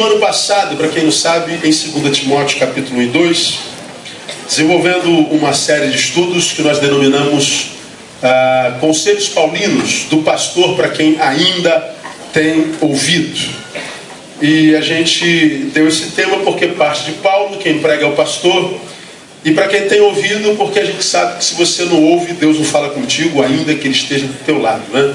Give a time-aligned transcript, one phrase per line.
[0.00, 3.58] Desde o ano passado, para quem não sabe, em 2 Timóteo capítulo 1 e 2,
[4.48, 7.72] desenvolvendo uma série de estudos que nós denominamos
[8.22, 11.94] ah, Conselhos Paulinos do Pastor para quem ainda
[12.32, 13.38] tem ouvido.
[14.40, 18.80] E a gente deu esse tema porque parte de Paulo, quem prega é o pastor,
[19.44, 22.56] e para quem tem ouvido, porque a gente sabe que se você não ouve, Deus
[22.56, 24.82] não fala contigo, ainda que Ele esteja do teu lado.
[24.90, 25.14] Né?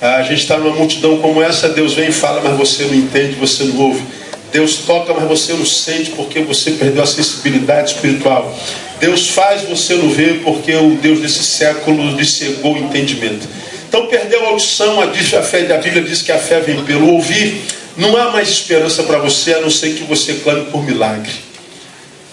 [0.00, 3.32] A gente está numa multidão como essa, Deus vem e fala, mas você não entende,
[3.32, 4.19] você não ouve.
[4.52, 8.56] Deus toca, mas você não sente porque você perdeu a sensibilidade espiritual.
[8.98, 13.48] Deus faz, você não vê porque o Deus desse século lhe cegou o entendimento.
[13.88, 17.62] Então perdeu a audição, a, Bíblia diz que a fé vem pelo ouvir.
[17.96, 21.32] Não há mais esperança para você a não ser que você clame por milagre.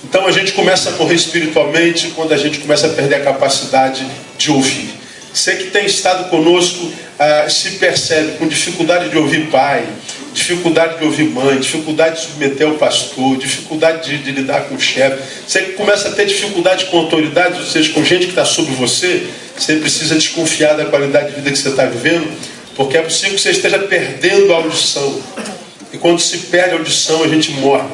[0.03, 4.05] Então a gente começa a morrer espiritualmente quando a gente começa a perder a capacidade
[4.37, 4.89] de ouvir.
[5.33, 9.85] Você que tem estado conosco ah, se percebe com dificuldade de ouvir pai,
[10.37, 14.79] dificuldade de ouvir mãe, dificuldade de submeter ao pastor, dificuldade de, de lidar com o
[14.79, 15.21] chefe.
[15.47, 19.27] Você começa a ter dificuldade com autoridade, ou seja, com gente que está sobre você,
[19.57, 22.31] você precisa desconfiar da qualidade de vida que você está vivendo,
[22.75, 25.19] porque é possível que você esteja perdendo a audição.
[25.91, 27.87] E quando se perde a audição, a gente morre.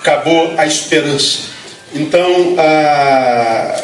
[0.00, 1.52] Acabou a esperança.
[1.94, 3.80] Então, ah,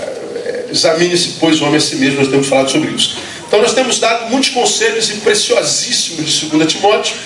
[0.70, 3.16] examine-se, pois, o homem a si mesmo, nós temos falado sobre isso.
[3.48, 7.16] Então, nós temos dado muitos conselhos e preciosíssimos de 2 Timóteo,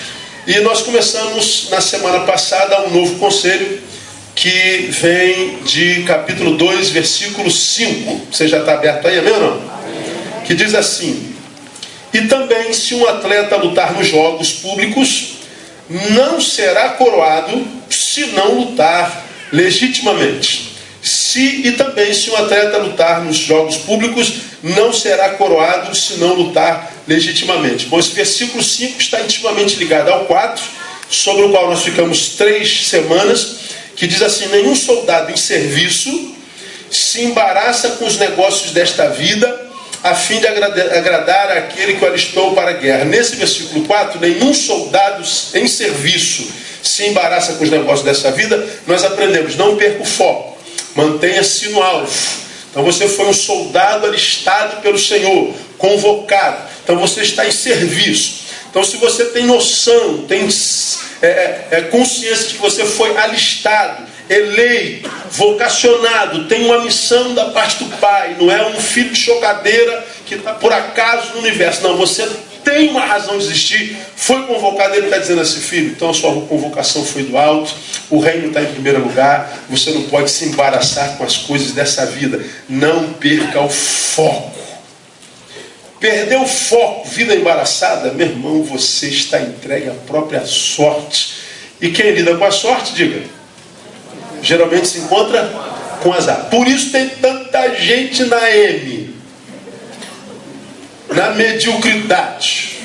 [0.47, 3.81] e nós começamos na semana passada um novo conselho
[4.33, 8.27] que vem de capítulo 2, versículo 5.
[8.31, 9.61] Você já está aberto aí, amém ou não?
[10.45, 11.35] Que diz assim:
[12.13, 15.33] E também, se um atleta lutar nos jogos públicos,
[16.11, 20.72] não será coroado se não lutar legitimamente.
[21.03, 26.33] Se, e também, se um atleta lutar nos jogos públicos, não será coroado se não
[26.33, 27.87] lutar legitimamente.
[27.87, 30.63] Bom, esse versículo 5 está intimamente ligado ao 4,
[31.09, 33.57] sobre o qual nós ficamos três semanas,
[33.97, 36.33] que diz assim: Nenhum soldado em serviço
[36.89, 39.61] se embaraça com os negócios desta vida,
[40.03, 43.03] a fim de agradar aquele que o alistou para a guerra.
[43.03, 45.21] Nesse versículo 4, nenhum soldado
[45.53, 46.47] em serviço
[46.81, 50.52] se embaraça com os negócios dessa vida, nós aprendemos, não perca o foco.
[50.95, 52.11] Mantenha-se no alvo.
[52.69, 56.69] Então você foi um soldado alistado pelo Senhor, convocado.
[56.83, 58.43] Então você está em serviço.
[58.69, 60.47] Então se você tem noção, tem
[61.21, 67.45] é, é, é consciência de que você foi alistado, eleito, vocacionado, tem uma missão da
[67.45, 71.83] parte do Pai, não é um filho de chocadeira que está por acaso no universo.
[71.83, 72.27] Não, você
[72.63, 76.41] tem uma razão de existir, foi convocado, ele está dizendo assim, filho, então a sua
[76.41, 77.73] convocação foi do alto,
[78.09, 82.05] o reino está em primeiro lugar, você não pode se embaraçar com as coisas dessa
[82.05, 84.51] vida, não perca o foco.
[85.99, 91.35] Perdeu o foco, vida embaraçada, meu irmão, você está entregue à própria sorte.
[91.79, 93.21] E quem lida com a sorte, diga,
[94.41, 95.49] geralmente se encontra
[96.01, 96.49] com azar.
[96.49, 99.12] Por isso tem tanta gente na M
[101.15, 102.79] na mediocridade.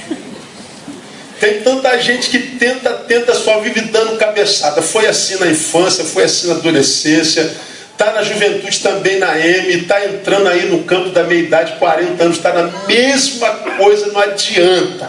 [1.40, 4.82] Tem tanta gente que tenta, tenta, só vive dando cabeçada.
[4.82, 7.48] Foi assim na infância, foi assim na adolescência,
[7.92, 12.36] está na juventude também na M, está entrando aí no campo da meia-idade, 40 anos,
[12.36, 15.08] está na mesma coisa, não adianta.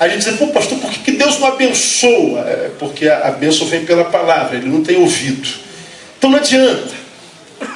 [0.00, 2.40] A gente diz, pô, pastor, por que Deus não abençoa?
[2.40, 5.48] É porque a, bênção vem pela palavra, ele não tem ouvido.
[6.18, 7.02] Então não adianta.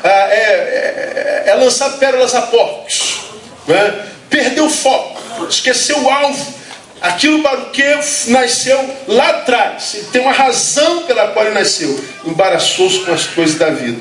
[0.02, 3.20] Ah, é, é, é lançar pérolas a porcos.
[3.68, 4.06] Né?
[4.36, 6.54] Perdeu o foco, esqueceu o alvo,
[7.00, 7.82] aquilo para o que
[8.28, 9.96] nasceu lá atrás.
[10.12, 11.98] Tem uma razão pela qual ele nasceu.
[12.22, 13.98] Embaraçou-se com as coisas da vida.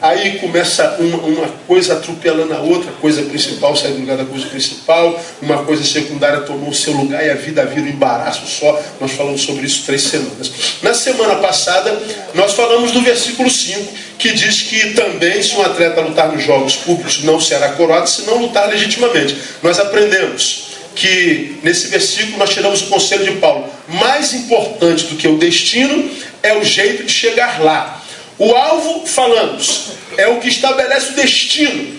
[0.00, 4.46] Aí começa uma, uma, coisa atropelando a outra, coisa principal sai do lugar da coisa
[4.46, 8.80] principal, uma coisa secundária tomou o seu lugar e a vida vira um embaraço só.
[9.00, 10.52] Nós falamos sobre isso três semanas.
[10.82, 12.00] Na semana passada,
[12.34, 16.76] nós falamos do versículo 5, que diz que também se um atleta lutar nos jogos
[16.76, 19.36] públicos não será coroado se não lutar legitimamente.
[19.62, 23.68] Nós aprendemos que nesse versículo nós tiramos o conselho de Paulo.
[23.88, 26.10] Mais importante do que o destino
[26.42, 27.97] é o jeito de chegar lá.
[28.38, 31.98] O alvo, falamos, é o que estabelece o destino.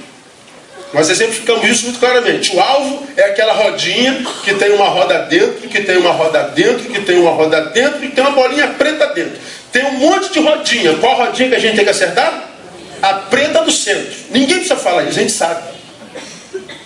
[0.94, 2.56] Nós exemplificamos isso muito claramente.
[2.56, 6.90] O alvo é aquela rodinha que tem uma roda dentro, que tem uma roda dentro,
[6.90, 9.38] que tem uma roda dentro e tem uma bolinha preta dentro.
[9.72, 10.96] Tem um monte de rodinha.
[10.96, 12.50] Qual rodinha que a gente tem que acertar?
[13.02, 14.14] A preta do centro.
[14.32, 15.62] Ninguém precisa falar isso, a gente sabe.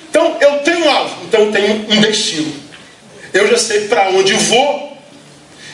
[0.10, 2.54] Então eu tenho alvo, então eu tenho um destino.
[3.34, 4.98] Eu já sei para onde vou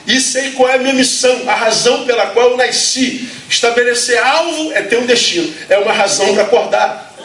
[0.06, 3.28] e sei qual é a minha missão, a razão pela qual eu nasci.
[3.50, 7.16] Estabelecer alvo é ter um destino, é uma razão para acordar,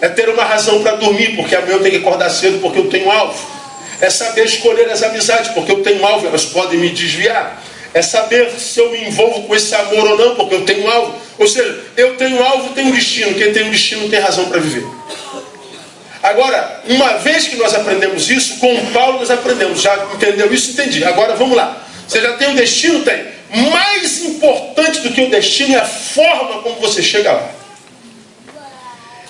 [0.00, 2.90] é ter uma razão para dormir, porque amanhã eu tenho que acordar cedo porque eu
[2.90, 3.54] tenho alvo.
[4.00, 7.62] É saber escolher as amizades, porque eu tenho alvo, elas podem me desviar.
[7.94, 11.14] É saber se eu me envolvo com esse amor ou não, porque eu tenho alvo.
[11.38, 13.32] Ou seja, eu tenho alvo, tenho destino.
[13.34, 14.84] Quem tem um destino tem razão para viver.
[16.20, 19.80] Agora, uma vez que nós aprendemos isso, com Paulo nós aprendemos.
[19.80, 20.72] Já entendeu isso?
[20.72, 21.04] Entendi.
[21.04, 21.86] Agora vamos lá.
[22.08, 23.04] Você já tem um destino?
[23.04, 23.33] Tem.
[23.54, 27.50] Mais importante do que o destino é a forma como você chega lá.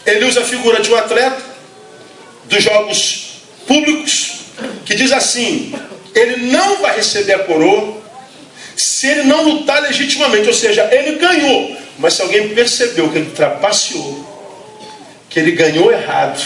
[0.07, 1.43] Ele usa a figura de um atleta
[2.45, 4.41] dos jogos públicos
[4.85, 5.75] que diz assim:
[6.15, 8.03] ele não vai receber a coroa
[8.77, 13.31] se ele não lutar legitimamente, ou seja, ele ganhou, mas se alguém percebeu que ele
[13.31, 14.25] trapaceou,
[15.31, 16.43] que ele ganhou errado,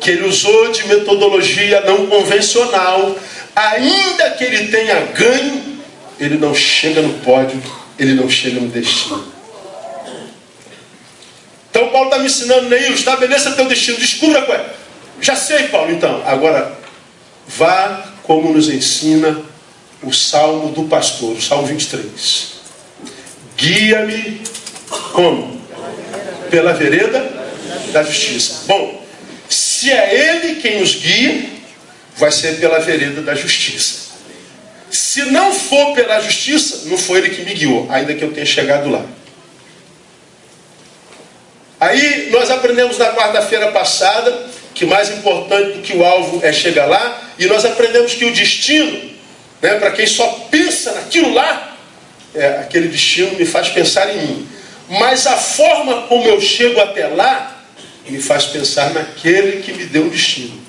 [0.00, 3.16] que ele usou de metodologia não convencional,
[3.54, 5.71] ainda que ele tenha ganho,
[6.22, 7.60] ele não chega no pódio,
[7.98, 9.32] ele não chega no destino.
[11.68, 14.72] Então Paulo está me ensinando, Neil, estabeleça teu destino, descubra qual é.
[15.20, 16.22] Já sei, Paulo, então.
[16.24, 16.78] Agora,
[17.48, 19.40] vá como nos ensina
[20.00, 22.52] o Salmo do Pastor, o Salmo 23.
[23.56, 24.42] Guia-me
[25.12, 25.60] como?
[26.50, 27.32] Pela vereda
[27.92, 28.64] da justiça.
[28.66, 29.04] Bom,
[29.48, 31.50] se é Ele quem nos guia,
[32.16, 34.11] vai ser pela vereda da justiça.
[34.92, 38.44] Se não for pela justiça, não foi Ele que me guiou, ainda que eu tenha
[38.44, 39.02] chegado lá.
[41.80, 46.86] Aí nós aprendemos na quarta-feira passada que mais importante do que o alvo é chegar
[46.86, 49.10] lá, e nós aprendemos que o destino,
[49.60, 51.76] né, para quem só pensa naquilo lá,
[52.34, 54.48] é, aquele destino me faz pensar em mim.
[54.88, 57.64] Mas a forma como eu chego até lá
[58.06, 60.61] me faz pensar naquele que me deu o destino.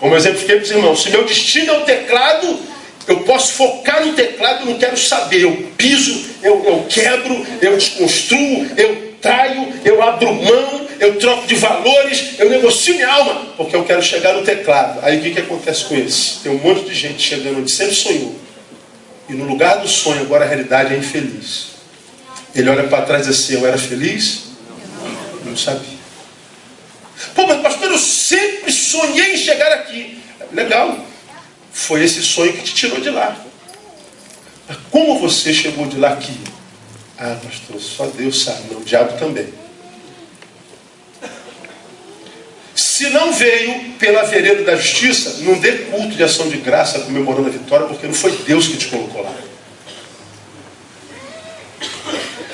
[0.00, 2.58] Como exemplo, fiquei para os irmãos: se meu destino é o teclado,
[3.06, 5.42] eu posso focar no teclado, eu não quero saber.
[5.42, 11.54] Eu piso, eu, eu quebro, eu desconstruo, eu traio, eu abro mão, eu troco de
[11.54, 15.00] valores, eu negocio minha alma, porque eu quero chegar no teclado.
[15.02, 16.38] Aí o que, que acontece com esse?
[16.38, 18.34] Tem um monte de gente chegando onde sempre sonhou.
[19.28, 21.70] E no lugar do sonho, agora a realidade é infeliz.
[22.54, 24.44] Ele olha para trás e diz assim: Eu era feliz?
[25.44, 25.99] Não sabia.
[27.34, 30.22] Pô, mas pastor, eu sempre sonhei em chegar aqui.
[30.52, 30.98] Legal.
[31.72, 33.36] Foi esse sonho que te tirou de lá.
[34.68, 36.38] Mas como você chegou de lá aqui?
[37.18, 38.74] Ah, pastor, só Deus sabe.
[38.74, 39.52] O diabo também.
[42.74, 47.48] Se não veio pela vereda da justiça, não dê culto de ação de graça comemorando
[47.48, 49.34] a vitória, porque não foi Deus que te colocou lá.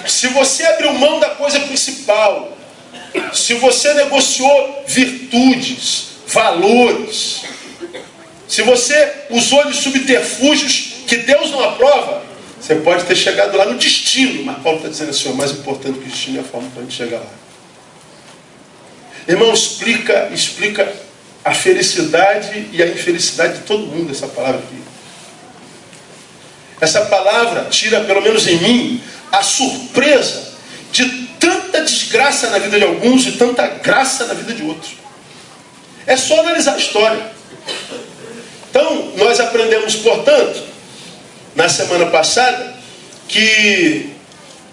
[0.07, 2.56] Se você abriu mão da coisa principal,
[3.33, 7.43] se você negociou virtudes, valores,
[8.49, 12.23] se você usou de subterfúgios que Deus não aprova,
[12.61, 15.99] você pode ter chegado lá no destino, mas Paulo está dizendo assim: o mais importante
[15.99, 17.31] que o destino é a forma para a gente chegar lá.
[19.29, 20.93] Irmão, explica, explica
[21.45, 24.83] a felicidade e a infelicidade de todo mundo essa palavra aqui.
[26.81, 30.55] Essa palavra tira, pelo menos em mim, a surpresa
[30.93, 31.26] de
[31.67, 34.93] tanta desgraça na vida de alguns e tanta graça na vida de outros.
[36.07, 37.21] É só analisar a história.
[38.71, 40.63] Então, nós aprendemos, portanto,
[41.55, 42.75] na semana passada,
[43.29, 44.11] que,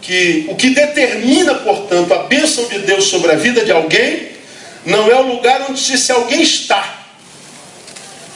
[0.01, 4.33] que o que determina, portanto, a bênção de Deus sobre a vida de alguém
[4.85, 7.05] não é o lugar onde esse alguém está,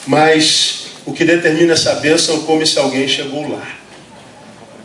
[0.08, 3.68] mas o que determina essa bênção é como esse alguém chegou lá.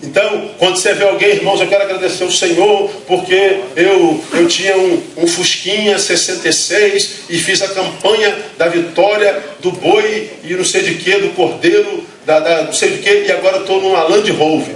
[0.02, 4.76] Então, quando você vê alguém, irmãos, eu quero agradecer ao Senhor, porque eu, eu tinha
[4.76, 10.82] um, um Fusquinha 66 e fiz a campanha da vitória do boi e não sei
[10.82, 14.28] de que, do cordeiro, da, da não sei de que, e agora estou numa Land
[14.32, 14.74] Rover.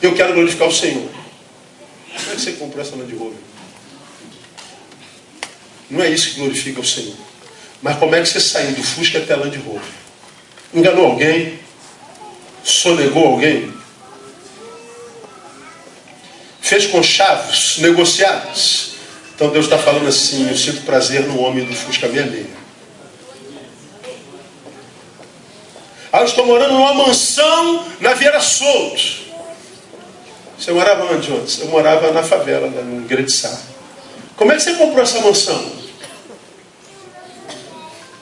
[0.00, 1.06] Eu quero glorificar o Senhor.
[2.16, 3.38] Como é que você comprou essa Land Rover?
[5.90, 7.14] Não é isso que glorifica o Senhor.
[7.82, 9.82] Mas como é que você saiu do Fusca até a Land Rover?
[10.72, 11.58] Enganou alguém?
[12.64, 13.77] Sonegou alguém?
[16.68, 18.90] Fez com chavos negociados.
[19.34, 22.58] Então Deus está falando assim: eu sinto prazer no homem do Fusca vermelho.
[26.12, 29.28] Ah, eu estou morando numa mansão na Vieira Solto.
[30.58, 31.60] Você morava onde antes?
[31.60, 33.56] Eu morava na favela, no Grande Sá.
[34.36, 35.72] Como é que você comprou essa mansão?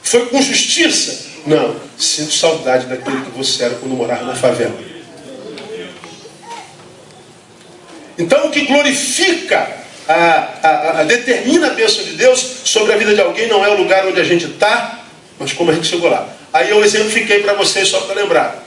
[0.03, 1.27] Foi com justiça?
[1.47, 1.77] Não.
[1.97, 4.96] Sinto saudade daquele que você era quando morava na favela.
[8.19, 9.69] Então, o que glorifica,
[10.09, 13.69] a, a, a, determina a bênção de Deus sobre a vida de alguém não é
[13.69, 15.01] o lugar onde a gente está,
[15.39, 16.29] mas como a gente chegou lá.
[16.53, 18.65] Aí eu exemplifiquei para vocês só para lembrar.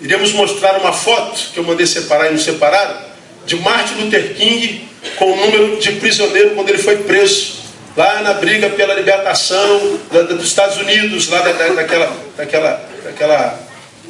[0.00, 2.98] Iremos mostrar uma foto que eu mandei separar e não separaram,
[3.46, 7.56] de Martin Luther King com o número de prisioneiro quando ele foi preso
[7.96, 13.58] lá na briga pela libertação da, da, dos Estados Unidos, lá da, daquela, daquela, daquela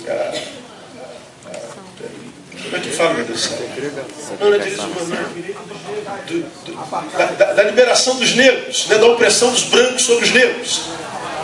[0.09, 0.56] a, a,
[2.67, 3.51] como é que fala, meu Deus?
[4.41, 5.47] Não, não é direitos humanos, não.
[7.17, 10.83] Da, da, da, liberação dos negros, né, da opressão dos brancos sobre os negros,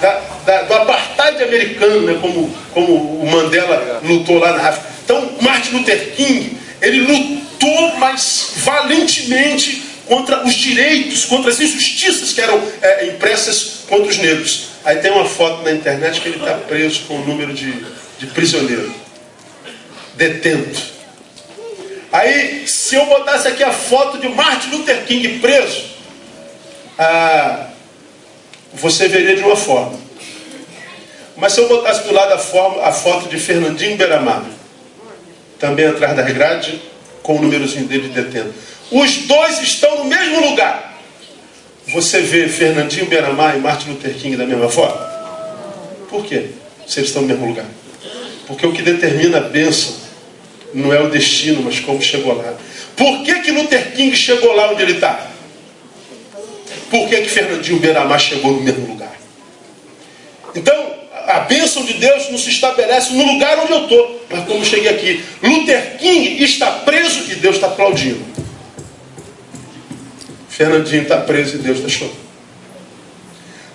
[0.01, 4.89] da, da, do apartheid americano, né, como, como o Mandela lutou lá na África.
[5.05, 12.41] Então, Martin Luther King, ele lutou mais valentemente contra os direitos, contra as injustiças que
[12.41, 14.69] eram é, impressas contra os negros.
[14.85, 17.73] Aí tem uma foto na internet que ele está preso com o número de,
[18.19, 18.93] de prisioneiro,
[20.15, 20.92] detento.
[22.13, 25.85] Aí, se eu botasse aqui a foto de Martin Luther King preso,
[26.99, 27.69] ah,
[28.75, 29.99] você veria de uma forma.
[31.37, 34.45] Mas se eu botasse do lado a, forma, a foto de Fernandinho Beramar,
[35.59, 36.83] também atrás da grade,
[37.23, 38.53] com o númerozinho dele detendo.
[38.91, 41.01] Os dois estão no mesmo lugar.
[41.89, 45.01] Você vê Fernandinho Beramar e Martin Luther King da mesma forma?
[46.11, 46.51] Por quê?
[46.87, 47.67] Se eles estão no mesmo lugar.
[48.47, 50.02] Porque o que determina a bênção
[50.75, 52.55] não é o destino, mas como chegou lá.
[52.97, 55.31] Por que, que Luther King chegou lá onde ele está?
[56.91, 59.17] Por que, que Fernandinho Beramar chegou no mesmo lugar?
[60.55, 60.95] Então,
[61.27, 64.91] a bênção de Deus não se estabelece no lugar onde eu estou, mas como cheguei
[64.91, 65.25] aqui.
[65.43, 68.25] Luther King está preso e Deus está aplaudindo.
[70.49, 72.23] Fernandinho está preso e Deus está chorando.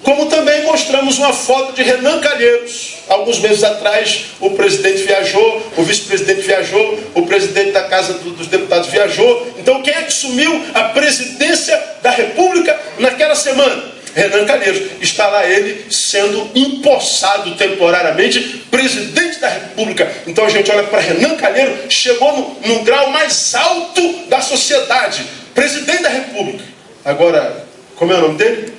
[0.08, 2.94] Como também mostramos uma foto de Renan Calheiros.
[3.10, 8.88] Alguns meses atrás, o presidente viajou, o vice-presidente viajou, o presidente da Casa dos Deputados
[8.88, 9.54] viajou.
[9.60, 13.84] Então, quem é que sumiu a presidência da República naquela semana?
[14.16, 14.82] Renan Calheiros.
[15.02, 18.40] Está lá ele sendo empossado temporariamente
[18.72, 20.10] presidente da República.
[20.26, 25.26] Então a gente olha para Renan Calheiros, chegou no, no grau mais alto da sociedade,
[25.54, 26.64] presidente da República.
[27.04, 28.76] Agora, como é o nome dele?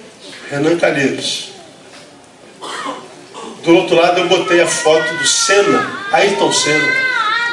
[0.51, 1.51] Renan Calheiros.
[3.63, 6.89] Do outro lado eu botei a foto do Senna, Ayrton Senna,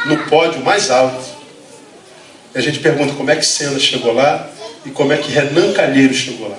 [0.05, 1.35] no pódio mais alto.
[2.53, 4.49] E a gente pergunta como é que Senna chegou lá
[4.85, 6.57] e como é que Renan Calheiros chegou lá.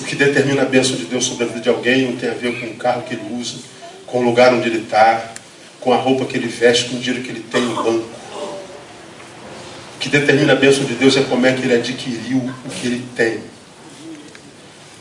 [0.00, 2.34] O que determina a bênção de Deus sobre a vida de alguém não tem a
[2.34, 3.56] ver com o carro que ele usa,
[4.06, 5.32] com o lugar onde ele está,
[5.80, 8.15] com a roupa que ele veste, com o dinheiro que ele tem no banco
[10.06, 13.04] que determina a bênção de Deus é como é que ele adquiriu o que ele
[13.16, 13.40] tem.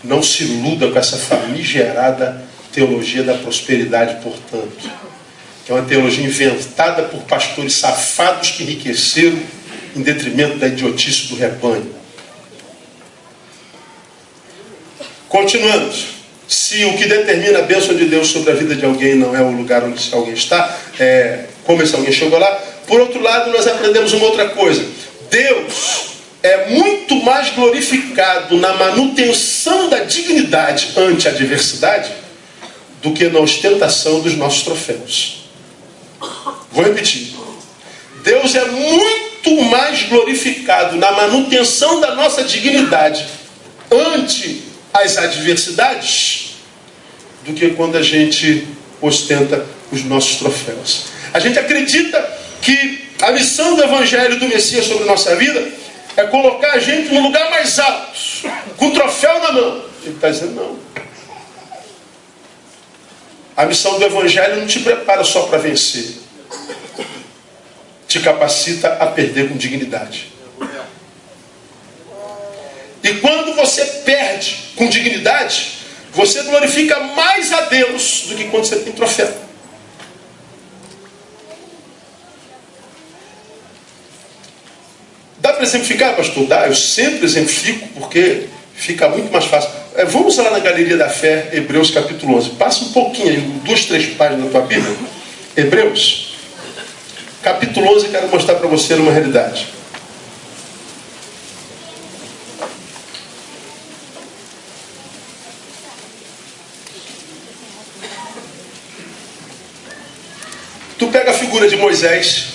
[0.04, 4.90] Não se iluda com essa famigerada teologia da prosperidade, portanto.
[5.70, 9.40] É uma teologia inventada por pastores safados que enriqueceram
[9.96, 11.94] em detrimento da idiotice do rebanho.
[15.30, 16.16] Continuamos.
[16.48, 19.42] Se o que determina a bênção de Deus sobre a vida de alguém não é
[19.42, 23.68] o lugar onde alguém está, é, como esse alguém chegou lá, por outro lado, nós
[23.68, 24.86] aprendemos uma outra coisa.
[25.30, 32.12] Deus é muito mais glorificado na manutenção da dignidade ante a adversidade
[33.02, 35.46] do que na ostentação dos nossos troféus.
[36.72, 37.34] Vou repetir.
[38.24, 43.26] Deus é muito mais glorificado na manutenção da nossa dignidade
[43.92, 44.64] ante
[44.94, 46.56] as adversidades
[47.46, 48.68] do que quando a gente
[49.02, 51.06] ostenta os nossos troféus.
[51.34, 52.18] A gente acredita
[52.66, 55.72] que a missão do Evangelho do Messias sobre nossa vida
[56.18, 58.18] é colocar a gente no lugar mais alto,
[58.76, 59.86] com o troféu na mão.
[60.02, 60.80] Ele está dizendo não.
[63.56, 66.16] A missão do Evangelho não te prepara só para vencer,
[68.08, 70.34] te capacita a perder com dignidade.
[73.04, 75.74] E quando você perde com dignidade,
[76.12, 79.45] você glorifica mais a Deus do que quando você tem troféu.
[85.56, 86.46] Para exemplificar, pastor?
[86.46, 89.70] Dá, eu sempre exemplifico porque fica muito mais fácil.
[89.96, 92.52] É, vamos lá na Galeria da Fé, Hebreus capítulo 11.
[92.52, 94.96] Passa um pouquinho aí, duas, três páginas da tua Bíblia.
[95.56, 96.36] Hebreus,
[97.42, 99.68] capítulo 11, quero mostrar para você uma realidade.
[110.98, 112.55] Tu pega a figura de Moisés,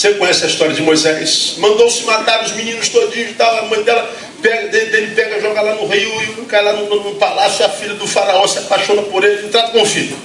[0.00, 1.56] Você conhece a história de Moisés?
[1.58, 3.54] Mandou-se matar os meninos todinhos e tal.
[3.58, 7.04] A mãe dela pega, dele pega, joga lá no rio e cai lá no, no,
[7.04, 7.66] no palácio.
[7.66, 10.16] A filha do faraó se apaixona por ele e trata como filho.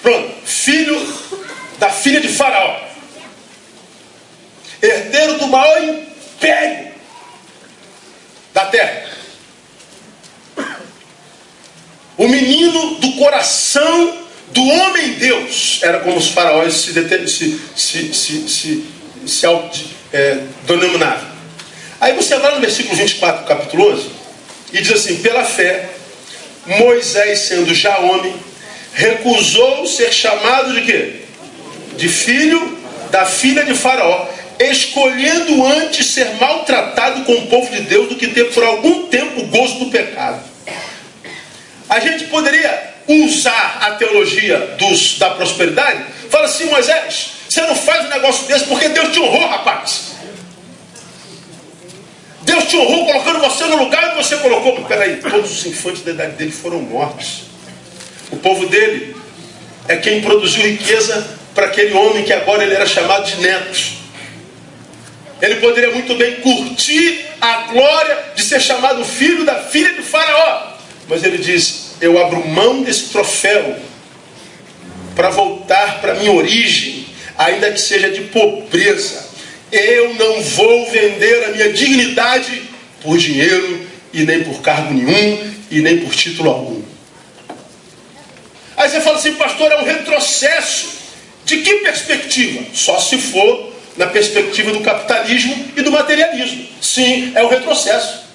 [0.00, 1.14] Pronto, filho
[1.78, 2.80] da filha de faraó.
[4.80, 6.92] Herdeiro do maior império
[8.54, 9.06] da terra.
[12.16, 18.48] O menino do coração do homem Deus, era como os faraós se, se, se, se,
[18.48, 18.84] se,
[19.26, 19.46] se
[20.12, 21.28] é, denominavam.
[22.00, 24.10] Aí você vai no versículo 24 do capítulo 11
[24.72, 25.88] e diz assim: pela fé,
[26.66, 28.34] Moisés, sendo já homem,
[28.94, 31.12] recusou ser chamado de quê?
[31.96, 32.78] De filho
[33.10, 34.28] da filha de Faraó,
[34.60, 39.40] escolhendo antes ser maltratado com o povo de Deus do que ter por algum tempo
[39.40, 40.42] o gozo do pecado.
[41.88, 48.04] A gente poderia usar a teologia dos, da prosperidade, fala assim, Moisés, você não faz
[48.06, 50.08] um negócio desse porque Deus te honrou, rapaz.
[52.42, 54.84] Deus te honrou colocando você no lugar que você colocou.
[54.84, 57.44] Peraí, todos os infantes da idade dele foram mortos.
[58.30, 59.16] O povo dele
[59.86, 63.98] é quem produziu riqueza para aquele homem que agora ele era chamado de neto.
[65.40, 70.72] Ele poderia muito bem curtir a glória de ser chamado filho da filha do faraó.
[71.08, 73.76] Mas ele diz: Eu abro mão desse troféu
[75.16, 79.26] para voltar para minha origem, ainda que seja de pobreza.
[79.72, 82.62] Eu não vou vender a minha dignidade
[83.02, 86.82] por dinheiro e nem por cargo nenhum e nem por título algum.
[88.76, 90.98] Aí você fala assim, pastor, é um retrocesso.
[91.44, 92.64] De que perspectiva?
[92.72, 96.64] Só se for na perspectiva do capitalismo e do materialismo.
[96.80, 98.27] Sim, é um retrocesso.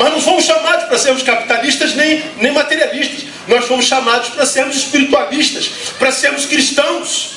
[0.00, 3.24] Mas não fomos chamados para sermos capitalistas nem, nem materialistas.
[3.46, 7.32] Nós fomos chamados para sermos espiritualistas, para sermos cristãos.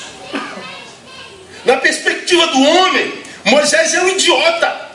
[1.66, 3.12] Na perspectiva do homem,
[3.44, 4.88] Moisés é um idiota.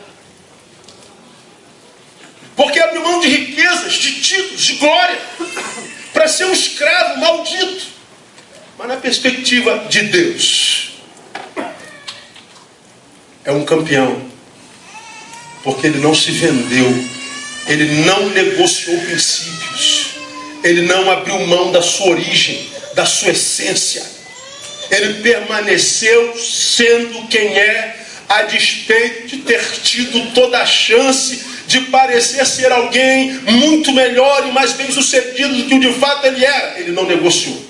[2.56, 5.20] Porque abriu mão de riquezas, de títulos, de glória,
[6.12, 7.86] para ser um escravo maldito.
[8.80, 10.94] Mas na perspectiva de Deus,
[13.46, 14.28] é um campeão.
[15.64, 17.19] Porque ele não se vendeu,
[17.70, 20.08] ele não negociou princípios,
[20.64, 24.04] ele não abriu mão da sua origem, da sua essência.
[24.92, 27.96] Ele permaneceu sendo quem é,
[28.28, 34.52] a despeito de ter tido toda a chance de parecer ser alguém muito melhor e
[34.52, 36.80] mais bem sucedido do que o de fato ele era.
[36.80, 37.64] Ele não negociou.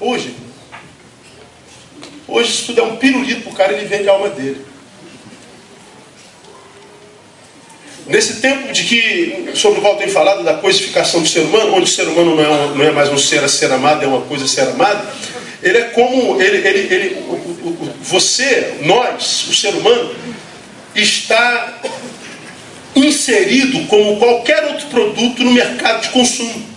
[0.00, 0.34] Hoje,
[2.26, 4.73] Hoje, se tu der um pirulito para o cara, ele vende a alma dele.
[8.06, 11.84] Nesse tempo de que, sobre o qual tem falado, da coisificação do ser humano, onde
[11.84, 14.06] o ser humano não é, um, não é mais um ser a ser amado, é
[14.06, 15.08] uma coisa a ser amada,
[15.62, 17.16] ele é como, ele, ele, ele,
[18.02, 20.14] você, nós, o ser humano,
[20.94, 21.80] está
[22.94, 26.74] inserido como qualquer outro produto no mercado de consumo.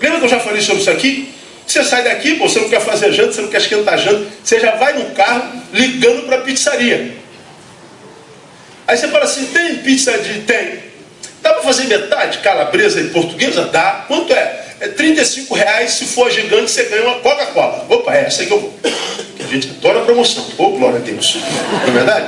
[0.00, 1.32] Lembra que eu já falei sobre isso aqui?
[1.66, 4.60] Você sai daqui, pô, você não quer fazer janta, você não quer esquentar janta, você
[4.60, 7.16] já vai no carro ligando para a pizzaria.
[8.88, 10.40] Aí você fala assim, tem pizza de.
[10.40, 10.88] Tem.
[11.40, 13.66] Dá para fazer metade, calabresa e portuguesa?
[13.66, 14.04] Dá.
[14.08, 14.64] Quanto é?
[14.80, 17.86] É 35 reais, se for gigante, você ganha uma Coca-Cola.
[17.88, 18.74] Opa, é essa aí que eu vou.
[19.38, 20.44] A gente adora a promoção.
[20.58, 21.36] Ô, oh, glória a Deus.
[21.36, 22.26] Não é verdade?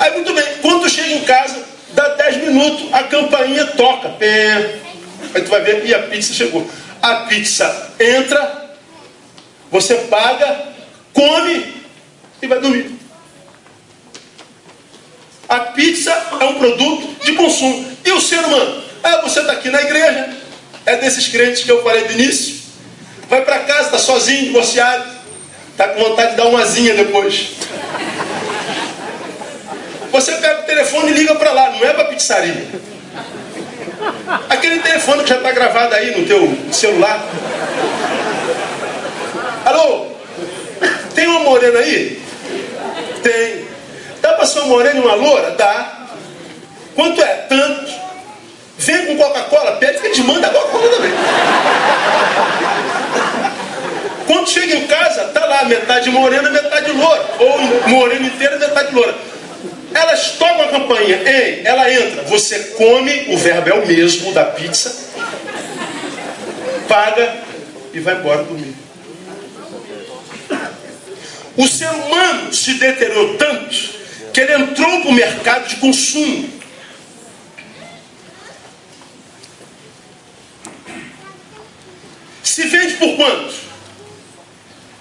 [0.00, 4.14] Aí muito bem, quando chega em casa, dá 10 minutos, a campainha toca.
[5.34, 6.66] Aí tu vai ver, e a pizza chegou
[7.02, 8.76] a pizza entra,
[9.70, 10.68] você paga,
[11.12, 11.74] come
[12.42, 12.97] e vai dormir.
[15.48, 17.90] A pizza é um produto de consumo.
[18.04, 18.82] E o ser humano?
[19.02, 20.36] Ah, você está aqui na igreja,
[20.84, 22.56] é desses crentes que eu falei do início.
[23.30, 25.04] Vai para casa, está sozinho, divorciado,
[25.70, 27.50] está com vontade de dar uma asinha depois.
[30.10, 32.66] Você pega o telefone e liga para lá, não é para pizzaria.
[34.48, 37.26] Aquele telefone que já está gravado aí no teu celular.
[39.64, 40.06] Alô?
[41.14, 42.22] Tem uma morena aí?
[43.22, 43.67] Tem.
[44.28, 45.52] Dá para ser uma morena e uma loura?
[45.52, 46.06] Dá.
[46.94, 47.34] Quanto é?
[47.48, 47.90] Tanto.
[48.76, 51.10] Vem com Coca-Cola, pede que eles mandam a Coca-Cola também.
[54.26, 57.24] Quando chega em casa, tá lá metade morena, metade loura.
[57.38, 59.14] Ou morena inteira, metade loura.
[59.94, 64.44] Elas tocam a campainha, ei, ela entra, você come, o verbo é o mesmo da
[64.44, 64.94] pizza,
[66.86, 67.34] paga
[67.94, 68.74] e vai embora dormir.
[71.56, 73.97] O ser humano se deteriorou tanto
[74.32, 76.58] que ele entrou para o mercado de consumo.
[82.42, 83.54] Se vende por quanto?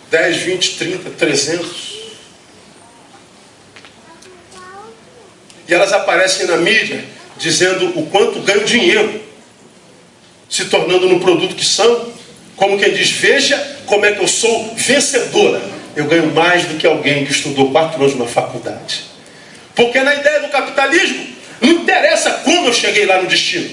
[0.09, 1.87] 10, 20, 30, 300.
[5.67, 7.03] e elas aparecem na mídia
[7.37, 9.21] dizendo o quanto ganham dinheiro,
[10.49, 12.11] se tornando no produto que são,
[12.55, 15.61] como quem diz, veja como é que eu sou vencedora.
[15.95, 19.03] Eu ganho mais do que alguém que estudou quatro anos na faculdade.
[19.77, 21.27] Porque na ideia do capitalismo,
[21.61, 23.69] não interessa como eu cheguei lá no destino.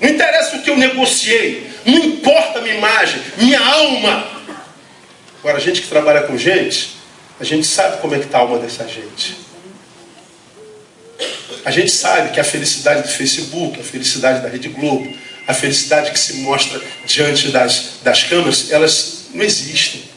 [0.00, 1.68] Não interessa o que eu negociei.
[1.84, 4.26] Não importa a minha imagem, minha alma.
[5.40, 6.96] Agora, a gente que trabalha com gente,
[7.40, 9.36] a gente sabe como é que está a alma dessa gente.
[11.64, 15.12] A gente sabe que a felicidade do Facebook, a felicidade da Rede Globo,
[15.46, 20.13] a felicidade que se mostra diante das, das câmeras, elas não existem.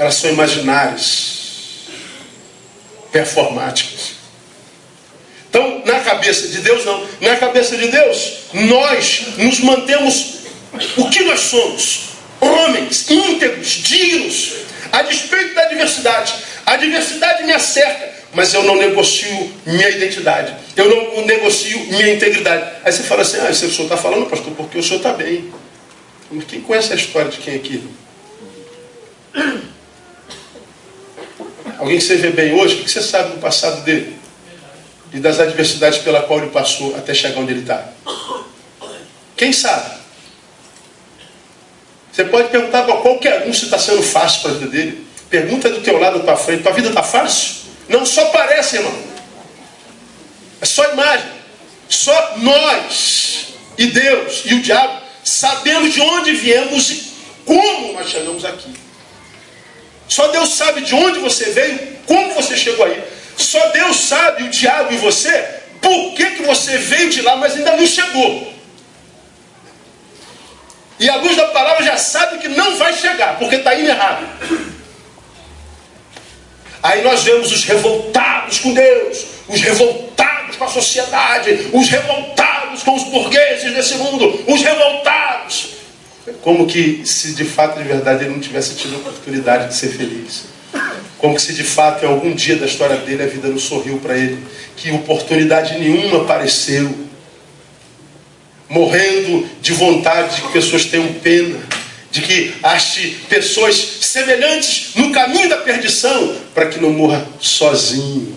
[0.00, 1.90] Elas são imaginárias,
[3.12, 4.12] performáticas.
[5.50, 7.06] Então, na cabeça de Deus, não.
[7.20, 10.36] Na cabeça de Deus, nós nos mantemos
[10.96, 12.00] o que nós somos:
[12.40, 14.52] homens íntegros, dignos,
[14.90, 16.34] a despeito da diversidade.
[16.64, 20.56] A diversidade me acerta, mas eu não negocio minha identidade.
[20.78, 22.76] Eu não negocio minha integridade.
[22.82, 25.52] Aí você fala assim: ah, o senhor está falando, pastor, porque o senhor está bem.
[26.30, 27.86] Mas quem conhece a história de quem aqui?
[31.80, 34.20] Alguém que você vê bem hoje, o que você sabe do passado dele?
[35.12, 37.84] e das adversidades pela qual ele passou até chegar onde ele está?
[39.36, 39.98] Quem sabe?
[42.12, 45.06] Você pode perguntar para qualquer um se está sendo fácil para a vida dele.
[45.28, 46.62] Pergunta do teu lado para frente.
[46.62, 47.54] Tua vida está fácil?
[47.88, 48.94] Não só parece, irmão.
[50.60, 51.30] É só imagem.
[51.88, 57.12] Só nós e Deus e o diabo sabemos de onde viemos e
[57.44, 58.72] como nós chegamos aqui.
[60.10, 63.00] Só Deus sabe de onde você veio, como você chegou aí.
[63.36, 65.32] Só Deus sabe, o diabo e você,
[65.80, 68.52] por que, que você veio de lá, mas ainda não chegou.
[70.98, 74.26] E a luz da palavra já sabe que não vai chegar, porque está indo errado.
[76.82, 82.96] Aí nós vemos os revoltados com Deus, os revoltados com a sociedade, os revoltados com
[82.96, 85.79] os burgueses desse mundo, os revoltados.
[86.42, 89.88] Como que se de fato, de verdade, ele não tivesse tido a oportunidade de ser
[89.88, 90.44] feliz.
[91.18, 94.16] Como se de fato em algum dia da história dele a vida não sorriu para
[94.16, 94.38] ele.
[94.76, 96.92] Que oportunidade nenhuma apareceu.
[98.68, 101.58] Morrendo de vontade de que pessoas tenham pena.
[102.10, 106.36] De que ache pessoas semelhantes no caminho da perdição.
[106.54, 108.36] Para que não morra sozinho.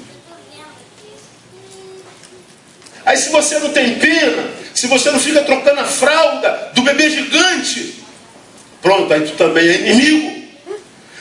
[3.05, 7.09] Aí se você não tem pena, se você não fica trocando a fralda do bebê
[7.09, 8.03] gigante,
[8.81, 10.43] pronto, aí tu também é inimigo.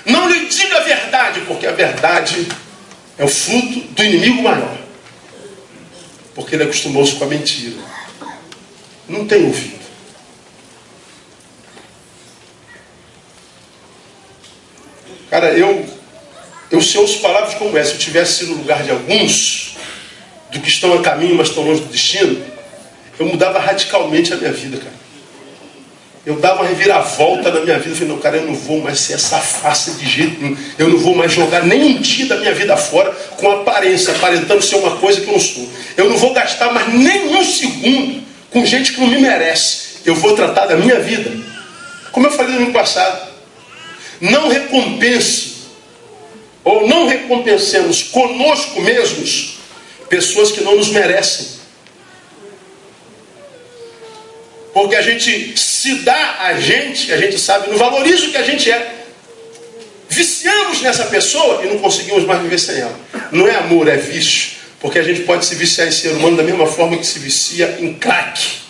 [0.06, 2.48] Não lhe diga a verdade, porque a verdade
[3.18, 4.76] é o fruto do inimigo maior.
[6.34, 7.76] Porque ele acostumou-se com a mentira.
[9.08, 9.82] Não tem ouvido.
[15.28, 15.88] Cara, eu,
[16.70, 19.76] eu se ouço palavras como essa, se eu tivesse sido no lugar de alguns,
[20.50, 22.51] do que estão a caminho, mas estão longe do destino,
[23.18, 25.03] eu mudava radicalmente a minha vida, cara.
[26.25, 27.90] Eu dava uma reviravolta na minha vida.
[27.90, 30.57] Eu falei, não, cara, eu não vou mais ser essa face de jeito nenhum.
[30.79, 34.62] Eu não vou mais jogar nem um dia da minha vida fora com aparência, aparentando
[34.62, 35.68] ser uma coisa que eu não sou.
[35.96, 40.01] Eu não vou gastar mais nem um segundo com gente que não me merece.
[40.05, 41.31] Eu vou tratar da minha vida.
[42.12, 43.33] Como eu falei no ano passado.
[44.20, 45.55] Não recompense,
[46.62, 49.59] ou não recompensemos conosco mesmos,
[50.09, 51.51] pessoas que não nos merecem.
[54.72, 58.42] Porque a gente se dá a gente, a gente sabe, não valoriza o que a
[58.42, 58.94] gente é.
[60.08, 62.98] Viciamos nessa pessoa e não conseguimos mais viver sem ela.
[63.30, 64.52] Não é amor, é vício.
[64.80, 67.78] Porque a gente pode se viciar em ser humano da mesma forma que se vicia
[67.80, 68.62] em crack.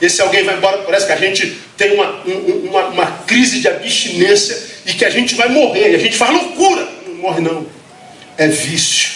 [0.00, 4.60] Esse alguém vai embora, parece que a gente tem uma, uma, uma crise de abstinência
[4.84, 5.92] e que a gente vai morrer.
[5.92, 6.88] E a gente faz loucura.
[7.06, 7.66] Não morre não.
[8.36, 9.10] É vício.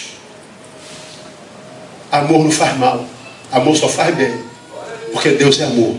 [2.12, 3.04] Amor não faz mal.
[3.50, 4.46] Amor só faz bem.
[5.16, 5.96] Porque Deus é amor.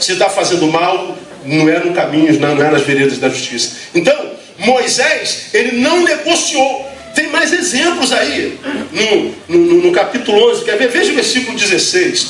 [0.00, 3.76] Se está fazendo mal, não é no caminho, não, é nas veredas da justiça.
[3.94, 6.90] Então, Moisés, ele não negociou.
[7.14, 8.58] Tem mais exemplos aí
[8.90, 10.64] no, no, no capítulo 11.
[10.64, 10.88] Quer ver?
[10.88, 12.26] Veja o versículo 16.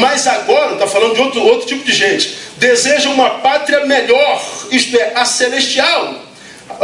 [0.00, 4.96] Mas agora, está falando de outro, outro tipo de gente, deseja uma pátria melhor, isto
[4.96, 6.20] é, a celestial.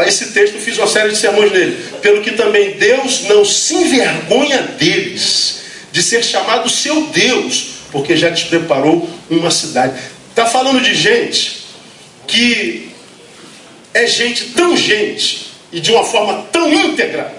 [0.06, 1.76] Esse texto fiz uma série de sermões nele.
[2.00, 5.56] Pelo que também Deus não se envergonha deles,
[5.90, 10.00] de ser chamado seu Deus, porque já te preparou uma cidade.
[10.30, 11.66] Está falando de gente
[12.26, 12.90] que
[13.94, 17.34] é gente tão gente e de uma forma tão íntegra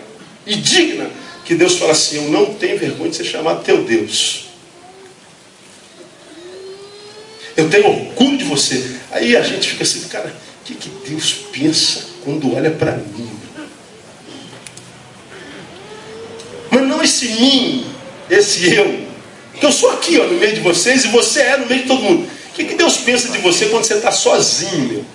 [0.46, 1.10] e digna
[1.46, 4.46] que Deus fala assim: Eu não tenho vergonha de ser chamado teu Deus.
[7.56, 8.98] Eu tenho orgulho de você.
[9.12, 13.30] Aí a gente fica assim, cara, o que, que Deus pensa quando olha para mim?
[16.72, 17.86] Mas não esse mim,
[18.30, 19.09] esse eu,
[19.66, 22.02] eu sou aqui ó, no meio de vocês e você é no meio de todo
[22.02, 22.28] mundo.
[22.52, 25.06] O que, que Deus pensa de você quando você está sozinho, meu?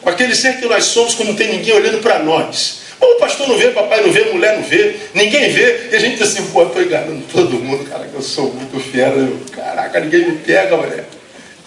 [0.00, 2.84] Com aquele ser que nós somos, quando não tem ninguém olhando para nós.
[3.00, 5.88] O pastor não vê, papai não vê, mulher não vê, ninguém vê.
[5.92, 9.12] E a gente diz assim, pô, enganando todo mundo, cara, que eu sou muito fiel.
[9.18, 11.06] Eu, caraca, ninguém me pega, mulher.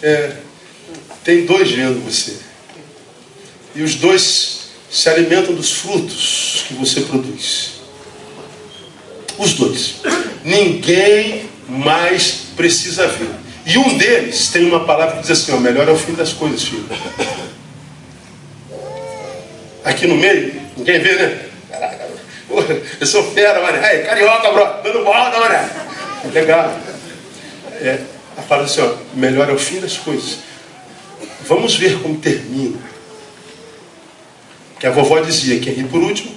[0.02, 0.32] É,
[1.24, 2.34] tem dois vendo você.
[3.74, 4.58] E os dois
[4.90, 7.77] se alimentam dos frutos que você produz.
[9.38, 9.96] Os dois.
[10.44, 13.30] Ninguém mais precisa ver.
[13.64, 16.32] E um deles tem uma palavra que diz assim: ó, melhor é o fim das
[16.32, 16.84] coisas, filho.
[19.84, 21.46] Aqui no meio, ninguém vê, né?
[21.70, 22.08] Caraca,
[23.00, 23.86] eu sou fera, mané.
[23.86, 25.68] Aí, carioca, bro, dando volta, mané.
[26.32, 26.78] Legal.
[27.80, 27.98] É,
[28.36, 30.38] a palavra assim, ó, melhor é o fim das coisas.
[31.46, 32.78] Vamos ver como termina.
[34.78, 36.34] Que a vovó dizia, quem ri por último.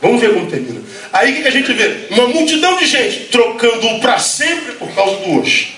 [0.00, 0.82] Vamos ver como termina.
[1.12, 2.06] Aí o que a gente vê?
[2.10, 5.76] Uma multidão de gente trocando o para sempre por causa do hoje.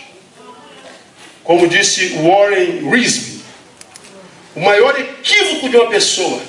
[1.44, 3.40] Como disse Warren Risby,
[4.54, 6.40] o maior equívoco de uma pessoa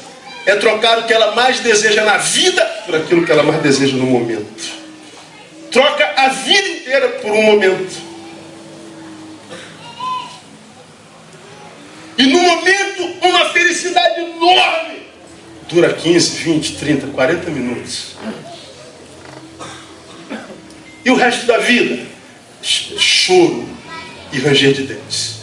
[0.46, 3.96] é trocar o que ela mais deseja na vida por aquilo que ela mais deseja
[3.96, 4.80] no momento.
[5.72, 8.10] Troca a vida inteira por um momento.
[12.18, 14.89] E no momento, uma felicidade enorme
[15.70, 18.16] dura 15, 20, 30, 40 minutos.
[21.06, 22.06] E o resto da vida?
[22.62, 23.70] Choro
[24.34, 25.40] e ranger de dentes.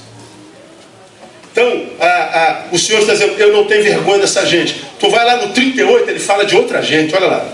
[1.53, 4.83] Então, a, a, o Senhor está dizendo, eu não tenho vergonha dessa gente.
[5.01, 7.49] Tu vai lá no 38, ele fala de outra gente, olha lá.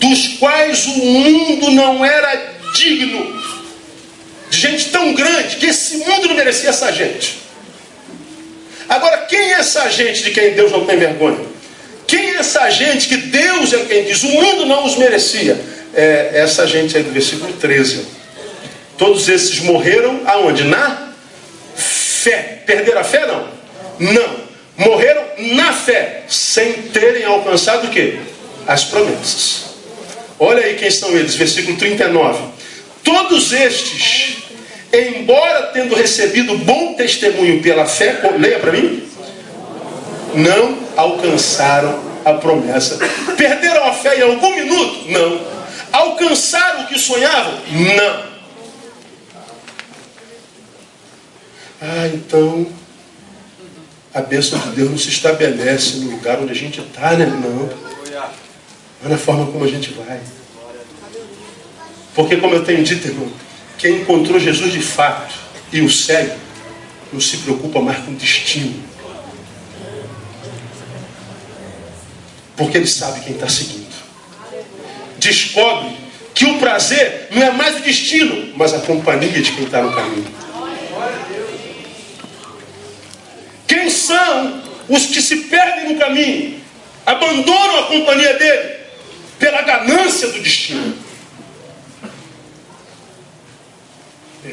[0.00, 3.40] Dos quais o mundo não era digno.
[4.50, 7.45] De gente tão grande que esse mundo não merecia essa gente.
[8.96, 11.38] Agora, quem é essa gente de quem Deus não tem vergonha?
[12.06, 15.60] Quem é essa gente que Deus é quem diz, o mundo não os merecia?
[15.92, 18.06] É essa gente aí do versículo 13.
[18.96, 20.64] Todos esses morreram aonde?
[20.64, 21.12] Na
[21.74, 22.62] fé.
[22.64, 23.26] Perderam a fé?
[23.26, 23.48] Não.
[23.98, 24.36] Não.
[24.78, 28.18] Morreram na fé, sem terem alcançado o quê?
[28.66, 29.64] As promessas.
[30.38, 32.38] Olha aí quem são eles, versículo 39.
[33.04, 34.38] Todos estes
[34.92, 39.02] embora tendo recebido bom testemunho pela fé, leia para mim,
[40.34, 42.98] não alcançaram a promessa.
[43.36, 45.10] Perderam a fé em algum minuto?
[45.10, 45.56] Não.
[45.92, 47.54] Alcançaram o que sonhavam?
[47.70, 48.36] Não.
[51.80, 52.66] Ah, então
[54.12, 57.26] a bênção de Deus não se estabelece no lugar onde a gente está, né?
[57.26, 57.68] Não.
[59.02, 60.20] Mas na forma como a gente vai.
[62.14, 63.30] Porque, como eu tenho dito, irmão,
[63.78, 65.34] quem encontrou Jesus de fato
[65.72, 66.36] e o segue,
[67.12, 68.82] não se preocupa mais com o destino.
[72.56, 73.94] Porque ele sabe quem está seguindo.
[75.18, 75.96] Descobre
[76.34, 79.94] que o prazer não é mais o destino, mas a companhia de quem está no
[79.94, 80.26] caminho.
[83.66, 86.60] Quem são os que se perdem no caminho,
[87.04, 88.76] abandonam a companhia dele
[89.38, 91.05] pela ganância do destino?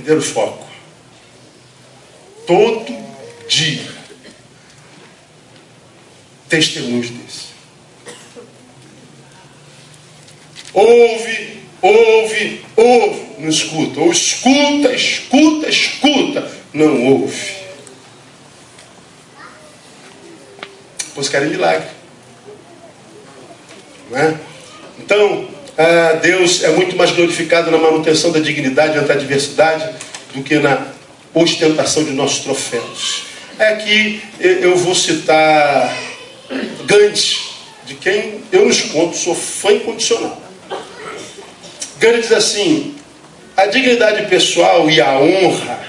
[0.03, 0.67] Perder o foco.
[2.45, 2.93] Todo
[3.47, 3.87] dia.
[6.49, 7.53] Testemunhos desse.
[10.73, 14.01] Ouve, ouve, ouve, não escuta.
[14.01, 17.53] Ou escuta, escuta, escuta, não ouve.
[21.15, 21.87] Pois querem milagre.
[24.09, 24.37] Não é?
[24.99, 29.89] Então, ah, Deus é muito mais glorificado na manutenção da dignidade ante a adversidade
[30.33, 30.87] do que na
[31.33, 33.23] ostentação de nossos troféus.
[33.57, 35.95] É que eu vou citar
[36.85, 37.39] Gandhi,
[37.85, 40.41] de quem eu nos conto, sou fã incondicional.
[41.99, 42.95] Gandhi diz assim:
[43.57, 45.79] a dignidade pessoal e a honra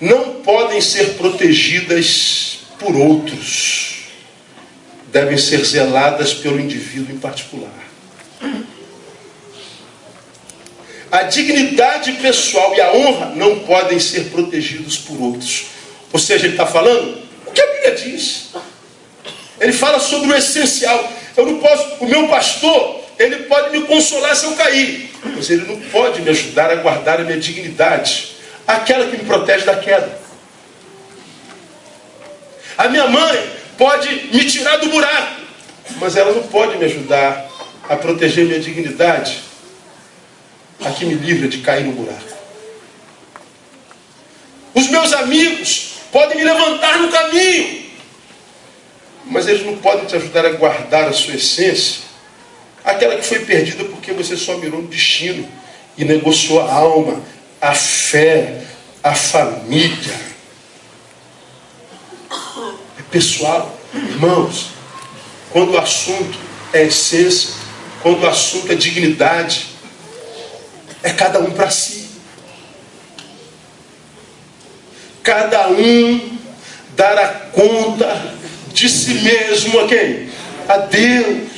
[0.00, 4.04] não podem ser protegidas por outros,
[5.12, 7.87] devem ser zeladas pelo indivíduo em particular.
[11.10, 15.66] A dignidade pessoal e a honra não podem ser protegidos por outros.
[16.12, 18.50] Ou seja, ele está falando o que a Bíblia diz.
[19.58, 21.12] Ele fala sobre o essencial.
[21.36, 25.64] Eu não posso, o meu pastor, ele pode me consolar se eu cair, mas ele
[25.64, 30.18] não pode me ajudar a guardar a minha dignidade, aquela que me protege da queda.
[32.76, 35.40] A minha mãe pode me tirar do buraco,
[35.96, 37.48] mas ela não pode me ajudar
[37.88, 39.40] a proteger minha dignidade,
[40.80, 42.38] a que me livra de cair no buraco.
[44.74, 47.84] Os meus amigos podem me levantar no caminho,
[49.24, 52.02] mas eles não podem te ajudar a guardar a sua essência,
[52.84, 55.48] aquela que foi perdida porque você só mirou no destino
[55.96, 57.22] e negociou a alma,
[57.60, 58.62] a fé,
[59.02, 60.28] a família.
[62.98, 63.76] É pessoal.
[63.92, 64.70] Irmãos,
[65.50, 66.38] quando o assunto
[66.72, 67.50] é essência,
[68.02, 69.77] quando o assunto é dignidade,
[71.02, 72.08] é cada um para si.
[75.22, 76.38] Cada um
[76.96, 78.34] dará conta
[78.72, 80.30] de si mesmo a quem?
[80.68, 81.48] A Deus.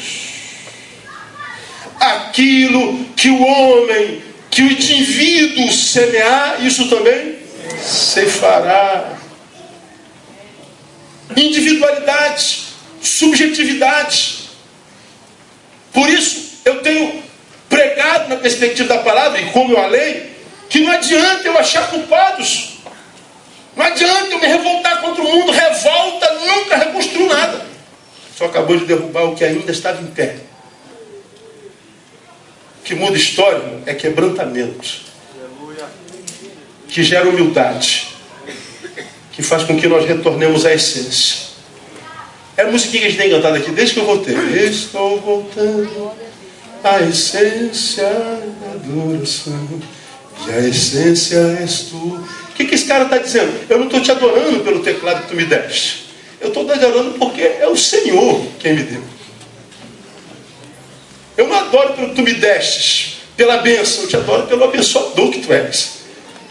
[1.99, 7.39] Aquilo que o homem, que o indivíduo semear, isso também
[7.81, 9.17] ceifará.
[11.37, 12.65] Individualidade,
[13.01, 14.51] subjetividade.
[15.93, 17.23] Por isso eu tenho
[17.71, 20.35] pregado na perspectiva da palavra, e como eu alei,
[20.69, 22.81] que não adianta eu achar culpados.
[23.77, 25.53] Não adianta eu me revoltar contra o mundo.
[25.53, 27.67] Revolta nunca reconstruiu nada.
[28.37, 30.37] Só acabou de derrubar o que ainda estava em pé.
[32.85, 35.03] Que muda história é quebrantamento.
[36.89, 38.09] Que gera humildade.
[39.33, 41.51] Que faz com que nós retornemos à essência.
[42.57, 44.35] É a música que a gente tem cantado aqui desde que eu voltei.
[44.35, 46.30] Estou voltando
[46.83, 49.81] à essência da adoração.
[50.47, 51.97] E a essência és tu.
[51.97, 53.53] O que, que esse cara está dizendo?
[53.69, 56.11] Eu não estou te adorando pelo teclado que tu me deste.
[56.41, 59.03] Eu estou te adorando porque é o Senhor quem me deu.
[61.37, 64.03] Eu não adoro pelo que tu me destes, pela bênção.
[64.03, 66.01] Eu te adoro pelo abençoador que tu és.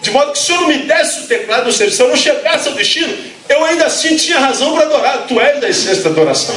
[0.01, 2.15] De modo que se eu não me desse o teclado, ou seja, se eu não
[2.15, 3.15] chegasse ao destino,
[3.49, 5.25] eu ainda assim tinha razão para adorar.
[5.27, 6.55] Tu és da essência da adoração.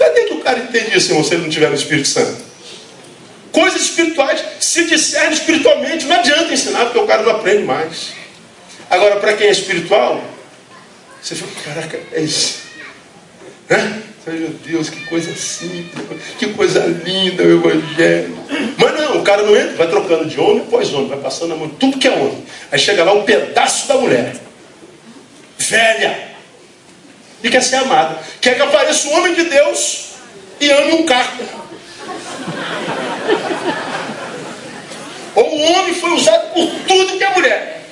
[0.00, 2.42] Cadê que o cara entende isso, irmão, se ele não tiver no Espírito Santo?
[3.52, 6.06] Coisas espirituais se discernem espiritualmente.
[6.06, 8.14] Não adianta ensinar, porque o cara não aprende mais.
[8.88, 10.24] Agora, para quem é espiritual,
[11.20, 12.60] você fala, caraca, é isso.
[13.68, 14.02] Né?
[14.26, 16.02] Meu Deus, que coisa simples,
[16.38, 18.38] que coisa linda o Evangelho.
[18.78, 21.56] Mas não, o cara não entra, vai trocando de homem após homem, vai passando a
[21.56, 22.42] mão, tudo que é homem.
[22.72, 24.34] Aí chega lá um pedaço da mulher,
[25.58, 26.29] velha,
[27.42, 28.18] e quer ser amada.
[28.40, 30.10] Quer que apareça o homem de Deus
[30.60, 31.60] e ame um carro.
[35.34, 37.84] Ou o homem foi usado por tudo que é mulher.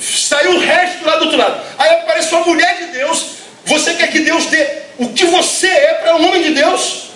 [0.00, 1.60] Saiu o resto lá do outro lado.
[1.78, 3.26] Aí aparece uma mulher de Deus.
[3.64, 4.66] Você quer que Deus dê
[4.98, 7.08] o que você é para um homem de Deus?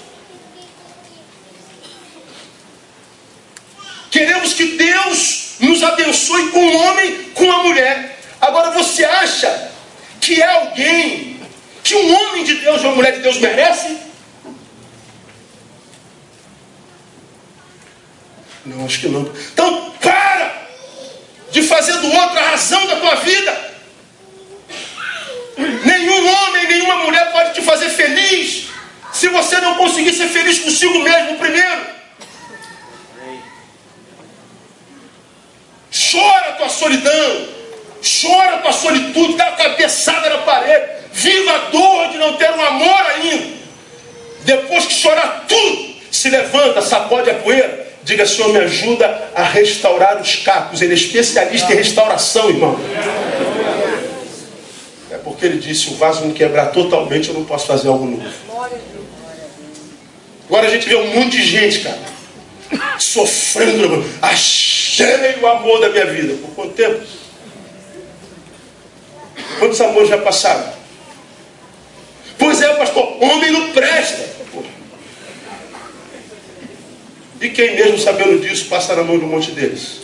[4.11, 8.19] Queremos que Deus nos abençoe com um homem, com uma mulher.
[8.41, 9.71] Agora você acha
[10.21, 11.32] que é alguém
[11.83, 13.99] que um homem de Deus uma mulher de Deus merece?
[18.65, 19.23] Não, acho que não.
[19.53, 20.63] Então para
[21.51, 23.73] de fazer do outro a razão da tua vida.
[25.85, 28.69] Nenhum homem, nenhuma mulher pode te fazer feliz
[29.13, 31.93] se você não conseguir ser feliz consigo mesmo primeiro.
[36.11, 37.49] Chora a tua solidão,
[38.03, 42.51] chora a tua solitude, dá a cabeçada na parede, viva a dor de não ter
[42.51, 43.63] um amor ainda.
[44.45, 50.21] Depois que chorar tudo, se levanta, sacode a poeira Diga, Senhor, me ajuda a restaurar
[50.21, 50.83] os cacos.
[50.83, 52.79] Ele é especialista em restauração, irmão.
[55.11, 58.33] É porque ele disse: o vaso não quebrar totalmente, eu não posso fazer algo novo.
[60.49, 64.05] Agora a gente vê um monte de gente, cara, sofrendo.
[64.21, 66.35] Achei o amor da minha vida.
[66.35, 67.01] Por quanto tempo?
[69.61, 70.82] Quantos amores já passaram?
[72.43, 74.29] Pois é, pastor, homem não presta.
[77.41, 80.01] E quem mesmo sabendo disso passa na mão um monte deles?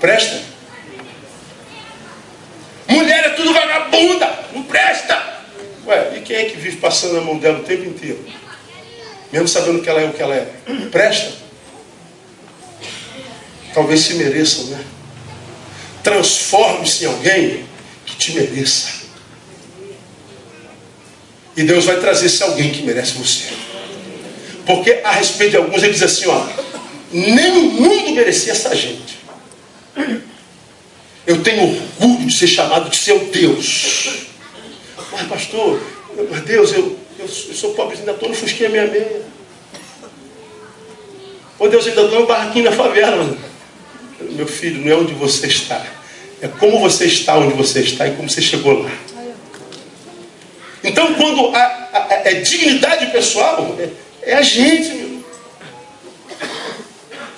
[0.00, 0.40] Presta.
[2.88, 5.44] Mulher é tudo vagabunda, não presta.
[5.86, 8.24] Ué, e quem é que vive passando na mão dela o tempo inteiro?
[9.30, 10.48] Mesmo sabendo que ela é o que ela é.
[10.90, 11.34] Presta.
[13.74, 14.82] Talvez se mereçam, né?
[16.02, 17.66] Transforme-se em alguém
[18.06, 19.01] que te mereça.
[21.56, 23.52] E Deus vai trazer esse alguém que merece você.
[24.64, 26.46] Porque a respeito de alguns ele diz assim, ó,
[27.12, 29.18] nem o mundo merecia essa gente.
[31.26, 34.26] Eu tenho orgulho de ser chamado de seu Deus.
[35.12, 35.80] Mas pastor,
[36.30, 39.22] mas Deus, eu, eu, eu sou pobre, ainda estou no fusquinha meia meia.
[41.58, 43.36] Ô Deus, ainda estou no barraquinho na favela.
[44.20, 45.84] Meu filho, não é onde você está.
[46.40, 48.90] É como você está onde você está e como você chegou lá.
[50.84, 53.88] Então, quando a, é dignidade pessoal, é,
[54.30, 55.24] é a gente, meu.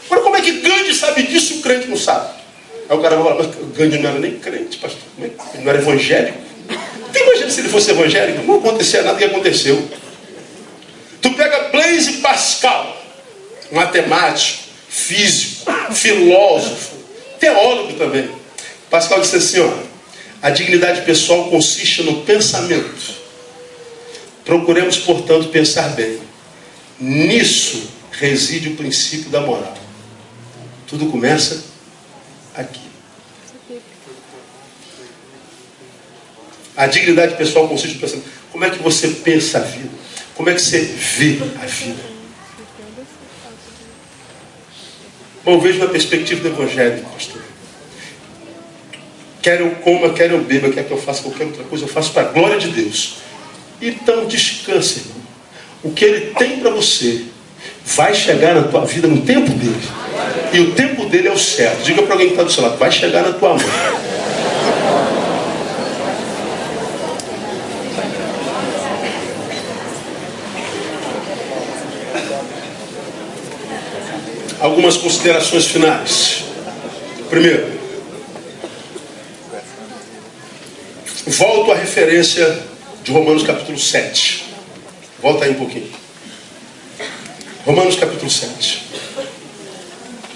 [0.07, 2.29] Agora, como é que Gandhi sabe disso e o crente não sabe?
[2.89, 5.03] Aí o cara vai falar, mas Gandhi não era nem crente, pastor.
[5.19, 6.39] Ele não era evangélico.
[7.15, 8.43] Imagina se ele fosse evangélico?
[8.43, 9.89] Não acontecia nada que aconteceu.
[11.21, 13.03] Tu pega Blaise Pascal,
[13.71, 16.97] matemático, físico, filósofo,
[17.39, 18.31] teólogo também.
[18.91, 19.73] Pascal disse assim, ó,
[20.43, 23.24] A dignidade pessoal consiste no pensamento.
[24.45, 26.21] Procuremos, portanto, pensar bem.
[27.01, 29.77] Nisso reside o princípio da moral.
[30.87, 31.65] Tudo começa
[32.55, 32.85] aqui.
[36.77, 38.29] A dignidade pessoal consiste no pensamento.
[38.51, 39.91] Como é que você pensa a vida?
[40.35, 42.15] Como é que você vê a vida?
[45.45, 47.43] Bom, vejo na perspectiva do Evangelho, pastor.
[49.43, 52.13] Quer eu coma, quer eu beba, quer que eu faça qualquer outra coisa, eu faço
[52.13, 53.17] para a glória de Deus.
[53.85, 55.15] Então descanse, irmão.
[55.83, 57.27] O que Ele tem para você
[57.85, 59.89] vai chegar na tua vida no tempo dele.
[60.55, 61.83] E o tempo dele é o certo.
[61.83, 63.59] Diga para alguém que está do seu lado, vai chegar na tua mão.
[74.61, 76.45] Algumas considerações finais.
[77.29, 77.71] Primeiro,
[81.27, 82.73] volto à referência
[83.05, 84.47] de Romanos capítulo 7.
[85.21, 85.93] Volta aí um pouquinho.
[87.67, 88.83] Romanos capítulo 7.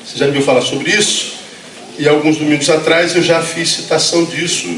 [0.04, 1.38] Você já me viu falar sobre isso?
[1.98, 4.68] E alguns domingos atrás eu já fiz citação disso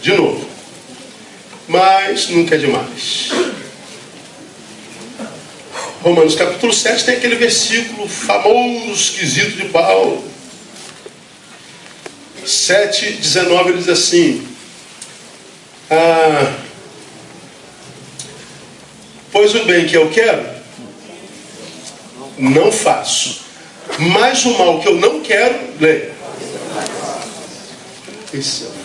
[0.00, 0.48] de novo.
[1.66, 3.30] Mas nunca é demais.
[6.00, 10.24] Romanos capítulo 7 tem aquele versículo famoso, esquisito de Paulo.
[12.46, 14.46] 7, 19 ele diz assim:
[15.90, 16.67] ah,
[19.30, 20.44] Pois o bem que eu quero,
[22.38, 23.46] não faço.
[23.98, 26.12] Mas o mal que eu não quero, leia.
[28.32, 28.78] Esse é o.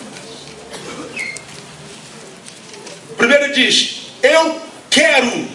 [3.16, 5.48] Primeiro diz: Eu quero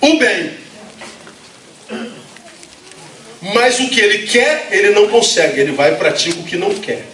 [0.00, 0.66] o bem.
[3.54, 5.60] Mas o que ele quer, ele não consegue.
[5.60, 7.04] Ele vai e pratica o que não quer.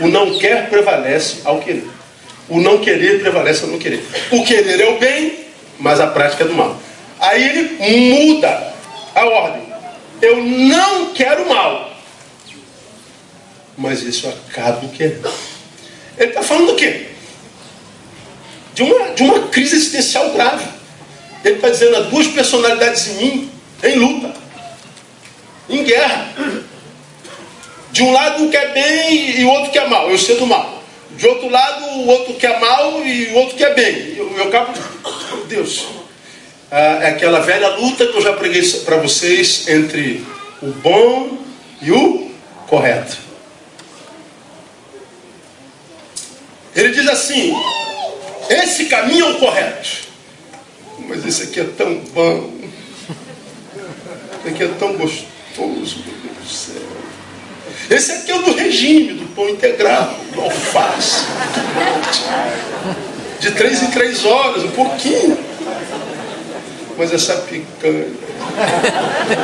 [0.00, 1.88] O não quer prevalece ao querer.
[2.48, 4.04] O não querer prevalece ao não querer.
[4.30, 5.43] O querer é o bem,
[5.78, 6.78] mas a prática é do mal.
[7.20, 8.72] Aí ele muda
[9.14, 9.62] a ordem.
[10.20, 11.92] Eu não quero mal.
[13.76, 15.30] Mas isso eu acabo querendo.
[16.16, 17.08] Ele está falando do quê?
[18.74, 20.66] De uma, de uma crise existencial grave.
[21.44, 23.50] Ele está dizendo há duas personalidades em mim,
[23.82, 24.34] em luta,
[25.68, 26.32] em guerra.
[27.92, 30.10] De um lado um quer bem e o outro quer mal.
[30.10, 30.82] Eu sei do mal.
[31.16, 34.16] De outro lado, o outro quer mal e o outro quer bem.
[34.16, 34.72] Eu, eu acabo.
[35.54, 35.86] Deus.
[36.70, 40.24] Ah, é aquela velha luta que eu já preguei para vocês entre
[40.60, 41.38] o bom
[41.80, 42.30] e o
[42.66, 43.18] correto.
[46.74, 47.54] Ele diz assim:
[48.50, 50.04] esse caminho é o correto.
[51.06, 52.52] Mas esse aqui é tão bom.
[54.40, 56.82] Esse aqui é tão gostoso, meu Deus do céu.
[57.90, 61.24] Esse aqui é o do regime, do pão integral, do alface,
[63.44, 65.36] de três em três horas, um pouquinho.
[66.96, 68.06] Mas essa picanha,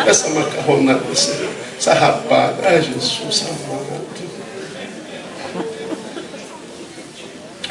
[0.06, 1.36] essa macarronada, essa,
[1.78, 4.00] essa rapada, ai Jesus amado.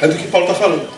[0.00, 0.88] É do que Paulo está falando.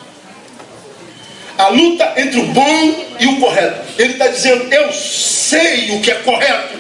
[1.57, 3.83] A luta entre o bom e o correto.
[3.99, 6.77] Ele está dizendo, eu sei o que é correto.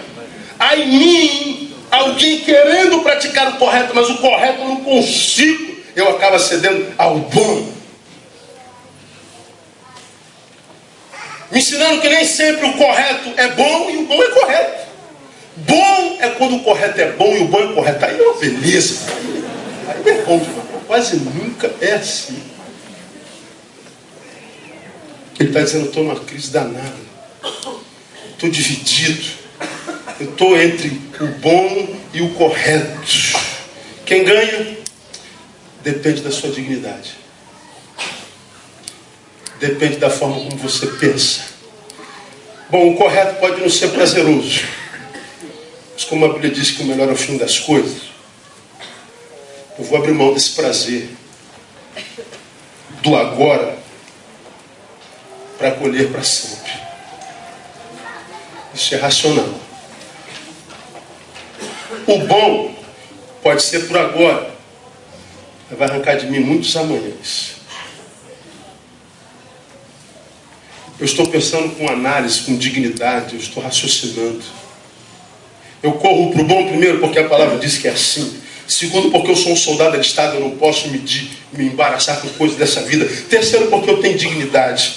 [0.59, 6.11] Há em mim alguém querendo praticar o correto, mas o correto eu não consigo, eu
[6.11, 7.81] acabo cedendo ao bom.
[11.53, 14.88] Me ensinando que nem sempre o correto é bom e o bom é correto.
[15.57, 18.05] Bom é quando o correto é bom e o bom é correto.
[18.07, 19.00] Aí é uma beleza.
[19.86, 20.40] Aí é bom
[20.86, 22.42] Quase nunca é assim.
[25.38, 26.94] Ele está dizendo, estou numa crise danada.
[28.30, 29.26] Estou dividido.
[30.20, 30.88] Eu estou entre
[31.20, 32.98] o bom e o correto.
[34.07, 34.78] Quem ganha
[35.82, 37.21] depende da sua dignidade.
[39.62, 41.42] Depende da forma como você pensa.
[42.68, 44.64] Bom, o correto pode não ser prazeroso.
[45.92, 48.10] Mas como a Bíblia diz que o melhor é o fim das coisas,
[49.78, 51.10] eu vou abrir mão desse prazer
[53.02, 53.78] do agora
[55.58, 56.72] para colher para sempre.
[58.74, 59.54] Isso é racional.
[62.08, 62.74] O bom
[63.44, 64.52] pode ser por agora,
[65.70, 67.51] mas vai arrancar de mim muitos amanhãs.
[71.03, 74.40] Eu estou pensando com análise, com dignidade, eu estou raciocinando.
[75.82, 78.36] Eu corro para o bom primeiro porque a palavra diz que é assim.
[78.68, 81.05] Segundo, porque eu sou um soldado de Estado, eu não posso me,
[81.55, 83.05] me embaraçar com coisas dessa vida.
[83.28, 84.94] Terceiro, porque eu tenho dignidade.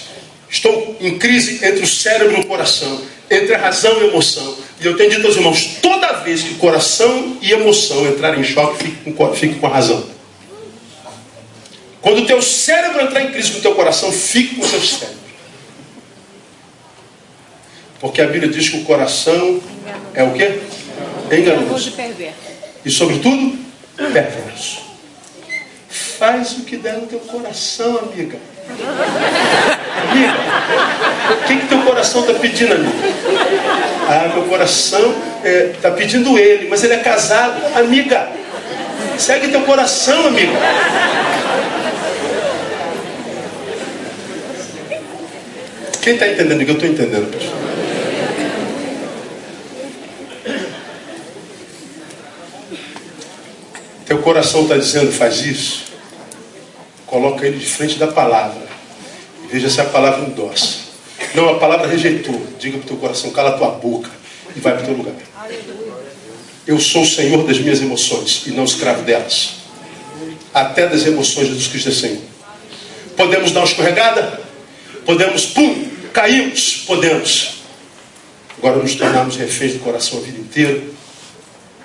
[0.47, 3.01] Estou em crise entre o cérebro e o coração,
[3.31, 4.57] entre a razão e a emoção.
[4.79, 8.83] E eu tenho dito aos irmãos, toda vez que coração e emoção entrarem em choque,
[8.83, 10.05] fique com, fique com a razão.
[11.99, 14.79] Quando o teu cérebro entrar em crise com o teu coração, fique com o teu
[14.79, 15.24] cérebro.
[17.99, 19.61] Porque a Bíblia diz que o coração
[20.13, 20.59] é o quê?
[21.31, 21.93] Enganoso.
[22.83, 23.57] E sobretudo,
[23.97, 24.83] perverso.
[25.89, 28.37] Faz o que der no teu coração, amiga.
[30.09, 30.33] Amiga,
[31.31, 32.91] o que, que teu coração está pedindo, amiga?
[34.07, 37.61] Ah, meu coração está é, tá pedindo ele, mas ele é casado.
[37.77, 38.29] Amiga,
[39.17, 40.53] segue teu coração, amiga.
[46.01, 46.61] Quem está entendendo?
[46.61, 47.74] Eu estou entendendo, pessoal.
[54.05, 55.85] Teu coração está dizendo, faz isso.
[57.07, 58.61] Coloca ele de frente da palavra.
[59.43, 60.85] E veja se a palavra endossa.
[61.33, 62.39] Não, a palavra rejeitou.
[62.59, 64.09] Diga para o teu coração, cala a tua boca
[64.55, 65.15] e vai para o teu lugar.
[66.67, 69.55] Eu sou o Senhor das minhas emoções e não escravo delas.
[70.53, 72.21] Até das emoções, Jesus Cristo é Senhor.
[73.17, 74.41] Podemos dar uma escorregada?
[75.05, 76.83] Podemos, pum, caímos?
[76.85, 77.55] Podemos.
[78.57, 80.81] Agora nos tornarmos reféns do coração a vida inteira.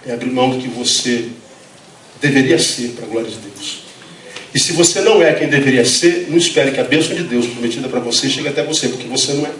[0.06, 1.28] É abrir mão do que você
[2.20, 3.80] deveria ser para a glória de Deus.
[4.54, 7.46] E se você não é quem deveria ser, não espere que a bênção de Deus
[7.46, 9.50] prometida para você chegue até você, porque você não é.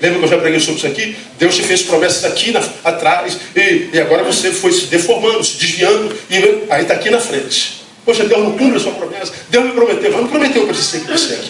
[0.00, 1.16] Lembra que eu já preguei sobre isso aqui?
[1.38, 5.56] Deus te fez promessas aqui na, atrás, e, e, agora você foi se deformando, se
[5.56, 6.36] desviando, e
[6.70, 7.82] aí está aqui na frente.
[8.04, 9.32] Poxa, Deus não cumpre a sua promessa.
[9.48, 11.40] Deus me prometeu, mas não prometeu para ser que você é.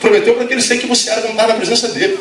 [0.00, 2.18] Prometeu para aquele ser que você era quando estava na presença dele.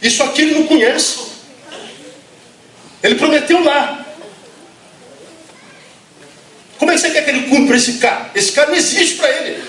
[0.00, 1.18] Isso aqui ele não conhece.
[3.02, 4.06] Ele prometeu lá.
[6.78, 8.30] Como é que você quer que ele cumpra esse cara?
[8.34, 9.64] Esse cara não existe para ele.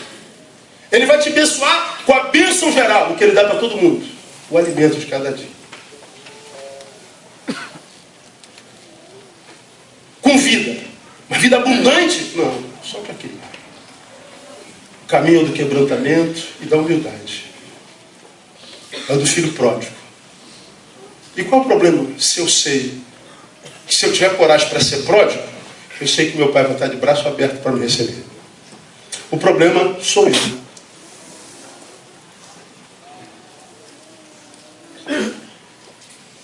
[0.91, 4.05] Ele vai te abençoar com a bênção geral, o que ele dá para todo mundo.
[4.49, 5.49] O alimento de cada dia.
[10.22, 10.82] Com vida.
[11.30, 12.32] Uma vida abundante?
[12.36, 13.39] Não, só para aquele.
[15.07, 17.45] Caminho do quebrantamento e da humildade.
[19.07, 19.91] É o do filho pródigo.
[21.36, 22.99] E qual o problema se eu sei
[23.88, 25.41] que se eu tiver coragem para ser pródigo,
[26.00, 28.24] eu sei que meu pai vai estar de braço aberto para me receber.
[29.30, 30.60] O problema sou eu.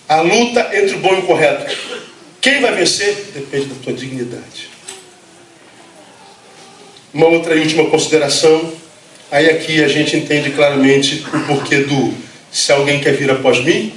[0.08, 1.76] A luta entre o bom e o correto.
[2.40, 4.70] Quem vai vencer depende da tua dignidade.
[7.12, 8.72] Uma outra e última consideração.
[9.30, 12.14] Aí aqui a gente entende claramente o porquê do
[12.52, 13.92] se alguém quer vir após mim.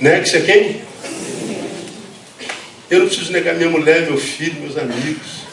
[0.00, 0.91] Negue-se a quem?
[2.92, 5.46] Eu não preciso negar minha mulher, meu filho, meus amigos.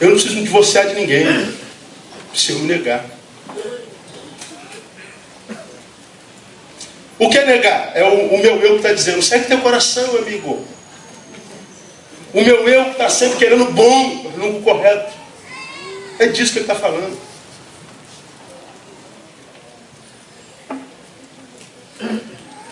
[0.00, 1.26] Eu não preciso me divorciar de ninguém.
[2.32, 3.04] Se eu me negar.
[7.18, 7.90] O que é negar?
[7.96, 10.64] É o, o meu eu que está dizendo, segue teu coração, amigo.
[12.32, 15.12] O meu eu que está sempre querendo bom, não o correto.
[16.20, 17.18] É disso que ele está falando.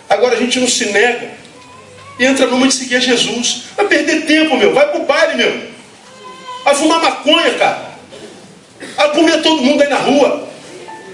[0.09, 1.46] Agora a gente não se nega
[2.25, 3.65] entra numa de seguir a Jesus.
[3.77, 4.73] Vai perder tempo, meu.
[4.73, 5.63] Vai pro baile, meu.
[6.65, 7.91] Vai fumar maconha, cara.
[8.97, 10.49] Vai comer todo mundo aí na rua.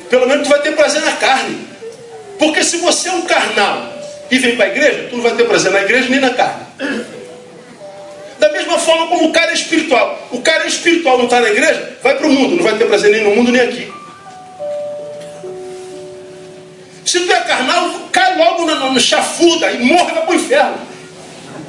[0.09, 1.66] Pelo menos tu vai ter prazer na carne.
[2.38, 3.92] Porque se você é um carnal
[4.30, 6.66] e vem para a igreja, tu não vai ter prazer na igreja nem na carne.
[8.38, 10.28] Da mesma forma como o cara é espiritual.
[10.30, 12.57] O cara é espiritual não está na igreja, vai para o mundo.
[12.57, 13.92] Não vai ter prazer nem no mundo nem aqui.
[17.05, 20.91] Se tu é carnal, cai logo no, no chafuda e morre para o inferno.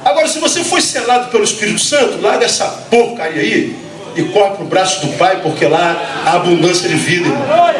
[0.04, 3.74] Agora, se você foi selado pelo Espírito Santo, larga essa porcaria aí
[4.14, 7.26] e corre para o braço do Pai, porque lá há abundância de vida.
[7.26, 7.74] Irmão.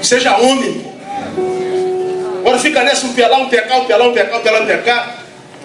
[0.00, 0.86] Seja homem.
[2.40, 5.18] Agora fica nessa um pelar, um pecar, um pelar, um pecar, um pelar, um pecar.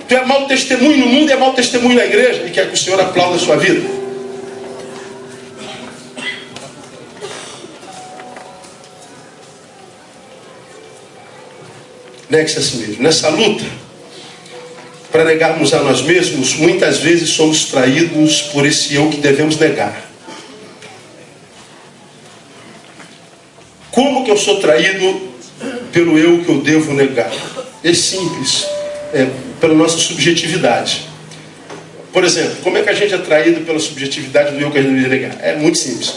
[0.08, 2.44] Tu é mau testemunho no mundo é mau testemunho na igreja.
[2.46, 4.02] E quer que o Senhor aplaude a sua vida.
[12.30, 13.04] Negue-se a si mesmo.
[13.04, 13.64] Nessa luta
[15.12, 20.10] para negarmos a nós mesmos, muitas vezes somos traídos por esse eu que devemos negar.
[23.92, 25.30] Como que eu sou traído
[25.92, 27.30] pelo eu que eu devo negar?
[27.84, 28.66] É simples,
[29.14, 29.28] é
[29.60, 31.06] pela nossa subjetividade.
[32.14, 34.82] Por exemplo, como é que a gente é traído pela subjetividade do eu que a
[34.82, 35.38] gente deve negar?
[35.42, 36.14] É muito simples.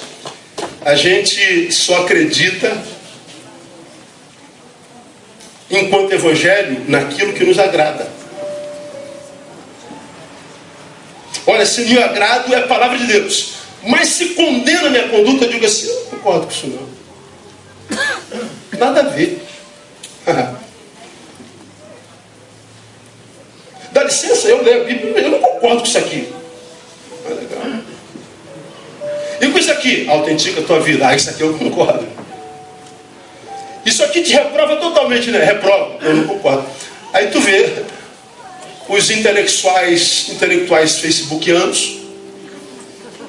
[0.85, 2.77] A gente só acredita
[5.71, 8.24] enquanto evangelho naquilo que nos agrada.
[11.47, 13.55] Olha, se me agrado é a palavra de Deus.
[13.87, 16.89] Mas se condena a minha conduta, eu digo assim, eu não concordo com isso não.
[18.79, 19.43] Nada a ver.
[23.93, 25.41] Dá licença, eu leio a Bíblia.
[25.61, 26.33] com isso aqui.
[27.63, 27.81] Ah.
[29.41, 30.09] E com isso aqui?
[30.09, 31.07] Autentica a tua vida.
[31.07, 32.07] Ah, isso aqui eu concordo.
[33.85, 35.45] Isso aqui te reprova totalmente, né?
[35.45, 35.99] Reprova.
[36.03, 36.67] Eu não concordo.
[37.13, 37.85] Aí tu vê
[38.89, 41.99] os intelectuais, intelectuais facebookianos,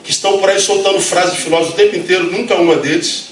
[0.03, 3.29] que estão por aí soltando frases de filósofos o tempo inteiro, nunca uma deles,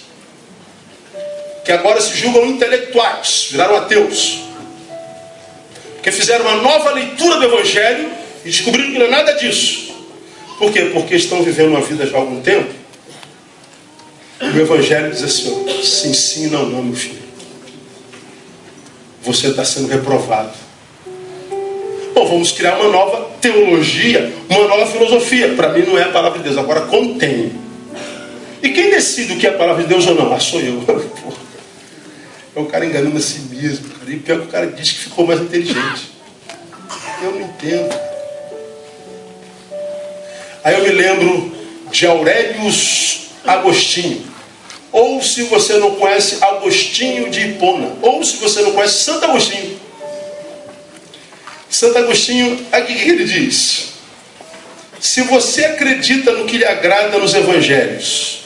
[1.63, 4.39] que agora se julgam intelectuais, viraram ateus.
[5.95, 8.11] Porque fizeram uma nova leitura do Evangelho
[8.43, 9.93] e descobriram que não é nada disso.
[10.57, 10.91] Por quê?
[10.93, 12.73] Porque estão vivendo uma vida já há algum tempo.
[14.41, 17.23] E o Evangelho diz assim: sim, sim, não, não, meu filho.
[19.21, 20.62] Você está sendo reprovado.
[22.13, 25.53] Bom, vamos criar uma nova teologia, uma nova filosofia.
[25.55, 27.51] Para mim não é a palavra de Deus, agora contém.
[28.61, 30.33] E quem decide o que é a palavra de Deus ou não?
[30.33, 30.83] Ah, sou eu.
[32.55, 33.89] É o cara enganando a si mesmo.
[33.89, 34.11] Cara.
[34.11, 36.11] E pior que o cara diz que ficou mais inteligente.
[37.23, 37.99] Eu não entendo.
[40.63, 41.51] Aí eu me lembro
[41.91, 44.23] de Aurelius Agostinho.
[44.91, 47.93] Ou se você não conhece Agostinho de Hipona.
[48.03, 49.79] Ou se você não conhece Santo Agostinho.
[51.73, 53.93] Santo Agostinho, aqui que ele diz?
[54.99, 58.41] Se você acredita no que lhe agrada nos evangelhos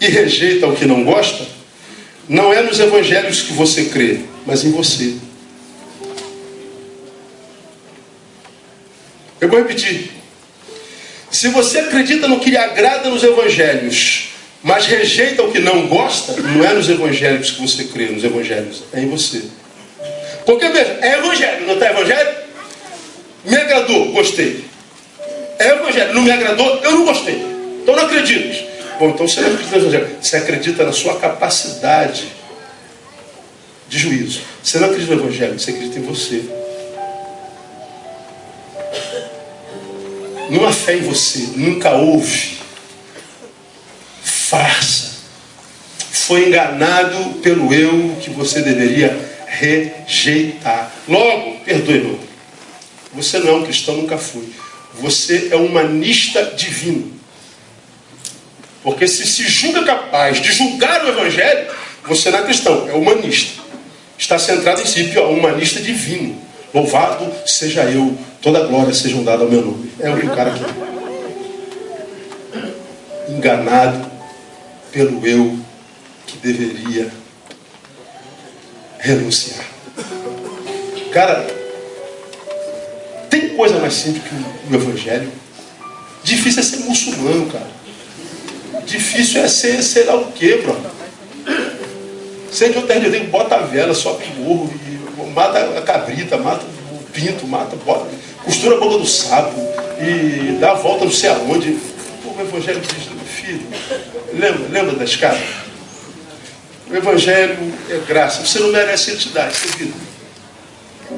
[0.00, 1.46] e rejeita o que não gosta,
[2.28, 5.14] não é nos evangelhos que você crê, mas em você.
[9.40, 10.10] Eu vou repetir.
[11.30, 14.30] Se você acredita no que lhe agrada nos evangelhos,
[14.64, 18.82] mas rejeita o que não gosta, não é nos evangelhos que você crê, nos evangelhos,
[18.92, 19.44] é em você.
[20.44, 22.36] Porque veja, é evangelho, não está evangelho?
[23.44, 24.64] Me agradou, gostei.
[25.58, 27.36] É evangelho, não me agradou, eu não gostei.
[27.82, 28.74] Então não acredito.
[28.98, 30.16] Bom, então você não acredita no Evangelho.
[30.22, 32.28] Você acredita na sua capacidade
[33.88, 34.42] de juízo.
[34.62, 36.44] Você não acredita no Evangelho, você acredita em você.
[40.50, 42.58] Não há fé em você, nunca houve.
[44.22, 45.14] Farsa.
[45.98, 50.92] Foi enganado pelo eu que você deveria rejeitar.
[51.08, 52.18] Logo, perdoe, irmão.
[53.14, 54.48] Você não cristão, nunca foi.
[54.94, 57.12] Você é um humanista divino.
[58.82, 61.70] Porque se se julga capaz de julgar o Evangelho,
[62.06, 63.62] você não é cristão, é humanista.
[64.18, 66.38] Está centrado em si, pior, humanista divino.
[66.72, 69.90] Louvado seja eu, toda glória seja dada ao meu nome.
[70.00, 70.66] É o que o cara quer.
[73.28, 74.10] Enganado
[74.92, 75.58] pelo eu
[76.26, 77.10] que deveria
[79.04, 79.66] renunciar.
[81.12, 81.46] Cara,
[83.28, 84.34] tem coisa mais simples que
[84.72, 85.30] o Evangelho?
[86.24, 87.68] Difícil é ser muçulmano, cara.
[88.86, 90.76] Difícil é ser sei lá o que, bro.
[92.50, 94.72] Ser de outra região, bota a vela, sobe o morro,
[95.34, 98.08] mata a cabrita, mata o pinto, mata, bota,
[98.42, 99.60] costura a boca do sapo
[100.00, 101.78] e dá a volta não sei aonde.
[102.24, 102.90] O Evangelho diz,
[103.26, 103.66] filho,
[104.32, 105.38] lembra, lembra da escada?
[106.90, 108.44] O Evangelho é graça.
[108.44, 109.94] Você não merece entidade, você vida.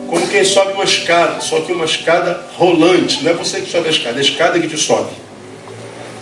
[0.09, 3.23] Como quem sobe uma escada, só que uma escada rolante.
[3.23, 5.11] Não é você que sobe a escada, é a escada que te sobe.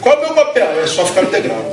[0.00, 0.80] Qual é o meu papel?
[0.82, 1.64] É só ficar no degrau.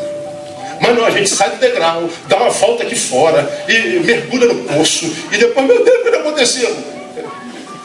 [0.81, 4.63] Mas não, a gente sai do degrau, dá uma volta aqui fora, e mergulha no
[4.63, 6.75] poço, e depois, meu Deus, o que aconteceu?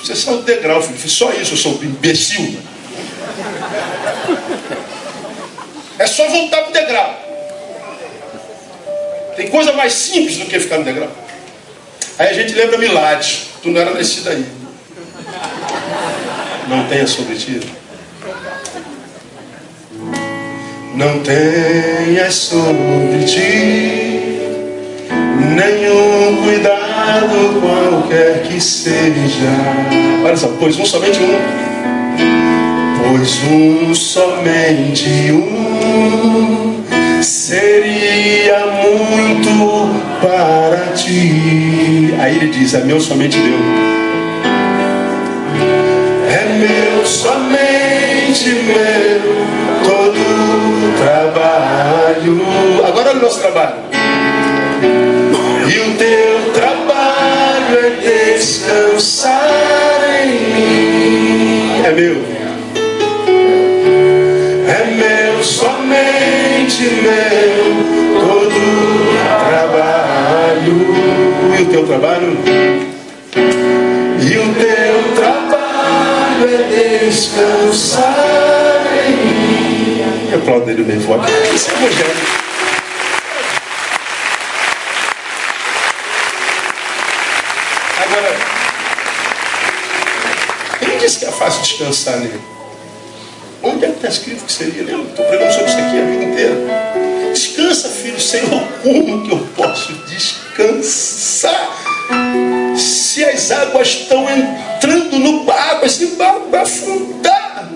[0.00, 1.10] Você saiu do degrau, filho.
[1.10, 2.58] Só isso, eu sou um imbecil.
[5.98, 7.25] É só voltar para o degrau.
[9.36, 11.10] Tem coisa mais simples do que ficar no degrau.
[12.18, 13.26] Aí a gente lembra Milad.
[13.62, 14.46] Tu não era nascido aí.
[16.68, 17.60] Não tenha sobre ti.
[20.94, 24.06] Não tenhas sobre ti
[25.54, 29.12] nenhum cuidado qualquer que seja.
[30.24, 31.38] Olha só, pois um somente um.
[33.02, 36.75] Pois um somente um
[37.26, 39.50] seria muito
[40.20, 42.14] para ti.
[42.20, 43.60] Aí ele diz: É meu somente Deus.
[46.30, 49.22] É meu somente meu
[49.84, 52.40] todo trabalho.
[52.86, 53.76] Agora olha o nosso trabalho.
[55.68, 61.82] E o teu trabalho é descansar em mim.
[61.84, 62.35] É meu.
[67.02, 67.56] Meu,
[68.20, 68.60] todo
[69.48, 70.76] trabalho.
[71.58, 72.30] E o teu trabalho?
[74.20, 78.36] E o teu trabalho é descansar
[80.46, 81.32] aplauda ele bem forte.
[81.52, 82.14] Isso é evangelho.
[88.04, 88.36] Agora,
[90.78, 92.55] quem mais que é fácil descansar nele.
[93.76, 94.84] Onde é que está escrito que seria?
[94.84, 95.10] Lembra?
[95.10, 96.54] Estou pregando sobre isso aqui a vida inteira.
[97.34, 101.76] Descansa, filho, Senhor, como que eu posso descansar?
[102.74, 107.68] Se as águas estão entrando no barco, esse barco vai afundar.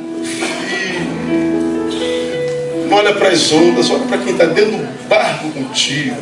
[2.89, 6.17] Não olha para as ondas, olha para quem está dentro do barco contigo.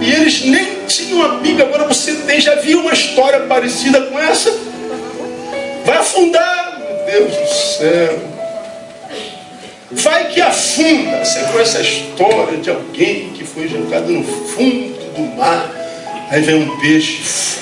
[0.00, 4.18] E eles nem tinham a Bíblia, agora você tem, já viu uma história parecida com
[4.18, 4.63] essa?
[5.84, 8.18] Vai afundar, meu Deus do céu.
[9.90, 11.24] Vai que afunda.
[11.24, 15.70] Você conhece a história de alguém que foi jogado no fundo do mar.
[16.30, 17.58] Aí vem um peixe.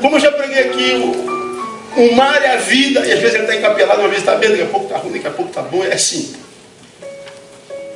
[0.00, 0.92] Como eu já preguei aqui,
[1.96, 4.34] o, o mar é a vida, e às vezes ele está encapelado, uma vez está
[4.34, 6.34] bem, daqui a pouco está ruim, daqui a pouco está bom, é assim.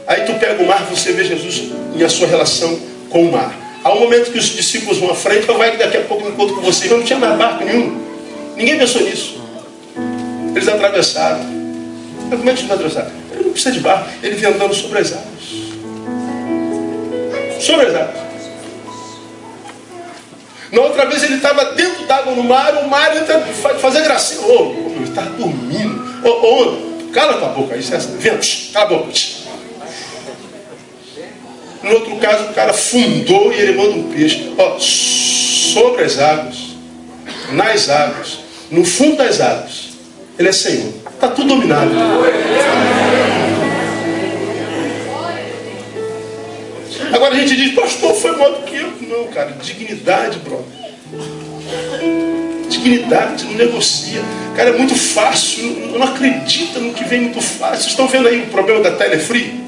[0.06, 2.78] Aí tu pega o mar, você vê Jesus em a sua relação
[3.10, 3.67] com o mar.
[3.84, 6.24] Há um momento que os discípulos vão à frente, então vai que daqui a pouco
[6.24, 6.90] eu encontro com vocês.
[6.90, 8.00] Não tinha mais barco nenhum.
[8.56, 9.40] Ninguém pensou nisso.
[10.54, 11.40] Eles atravessaram.
[12.28, 13.10] Mas como é que eles atravessaram?
[13.32, 14.10] Ele não precisa de barco.
[14.22, 15.24] Ele vem andando sobre as águas.
[17.60, 18.28] Sobre as águas.
[20.70, 24.42] Na outra vez ele estava dentro d'água no mar, o mar entra fazer gracinha.
[24.42, 26.26] Ô, oh, ele estava dormindo.
[26.26, 29.12] Ô, oh, oh, cala tua boca aí, vento, cala a boca.
[31.82, 34.52] No outro caso, o cara fundou e ele manda um peixe.
[34.58, 36.56] Ó, sobre as águas,
[37.52, 38.38] nas águas,
[38.70, 39.90] no fundo das águas,
[40.38, 40.92] ele é Senhor.
[41.14, 41.90] Está tudo dominado.
[47.12, 48.92] Agora a gente diz, pastor, foi mal do que eu.
[49.08, 50.66] Não, cara, dignidade, brother.
[52.68, 54.20] Dignidade, não negocia.
[54.54, 57.76] Cara, é muito fácil, não, não acredita no que vem muito fácil.
[57.76, 59.60] Vocês estão vendo aí o problema da Telefree?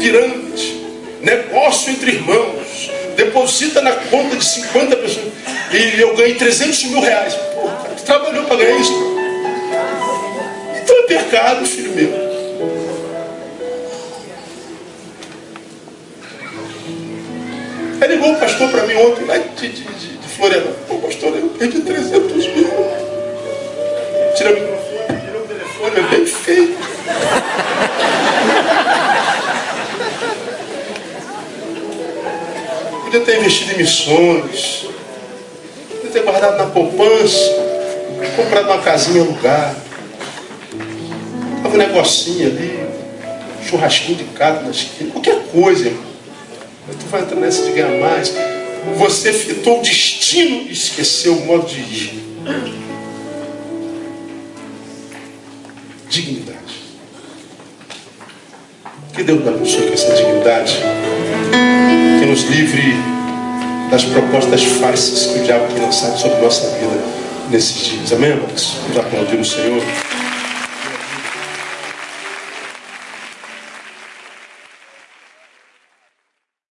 [0.00, 0.77] Pirâmide
[1.22, 5.26] negócio entre irmãos, deposita na conta de 50 pessoas,
[5.72, 7.34] e eu ganhei 300 mil reais.
[7.34, 8.92] Pô, cara, tu trabalhou para ganhar isso?
[10.82, 12.28] Então é pecado, filho meu.
[18.00, 20.78] Ele ligou o pastor para mim ontem, lá de, de, de, de Florianópolis.
[20.86, 22.70] Pô, pastor, eu perdi 300 mil.
[24.36, 26.78] Tira o microfone, tira o telefone, é bem feio.
[33.08, 34.86] Podia ter investido em missões.
[35.88, 37.38] Podia ter guardado na poupança.
[38.36, 39.76] Comprado uma casinha alugada.
[41.62, 42.86] Tava um negocinho ali.
[43.66, 45.10] churrasquinho de carne na esquina.
[45.10, 46.04] Qualquer coisa, irmão.
[46.86, 48.34] Mas tu vai entrar nessa de ganhar mais.
[48.98, 52.24] Você fitou o destino e esqueceu o modo de ir.
[56.10, 56.58] Dignidade.
[59.14, 60.78] Que Deus nos abençoe com essa dignidade
[62.18, 62.96] que nos livre
[63.90, 67.00] das propostas falsas que o diabo tem lançado sobre nossa vida
[67.48, 68.12] nesses dias.
[68.12, 68.76] Amém, irmãos?
[68.82, 69.82] Vamos aplaudir o Senhor.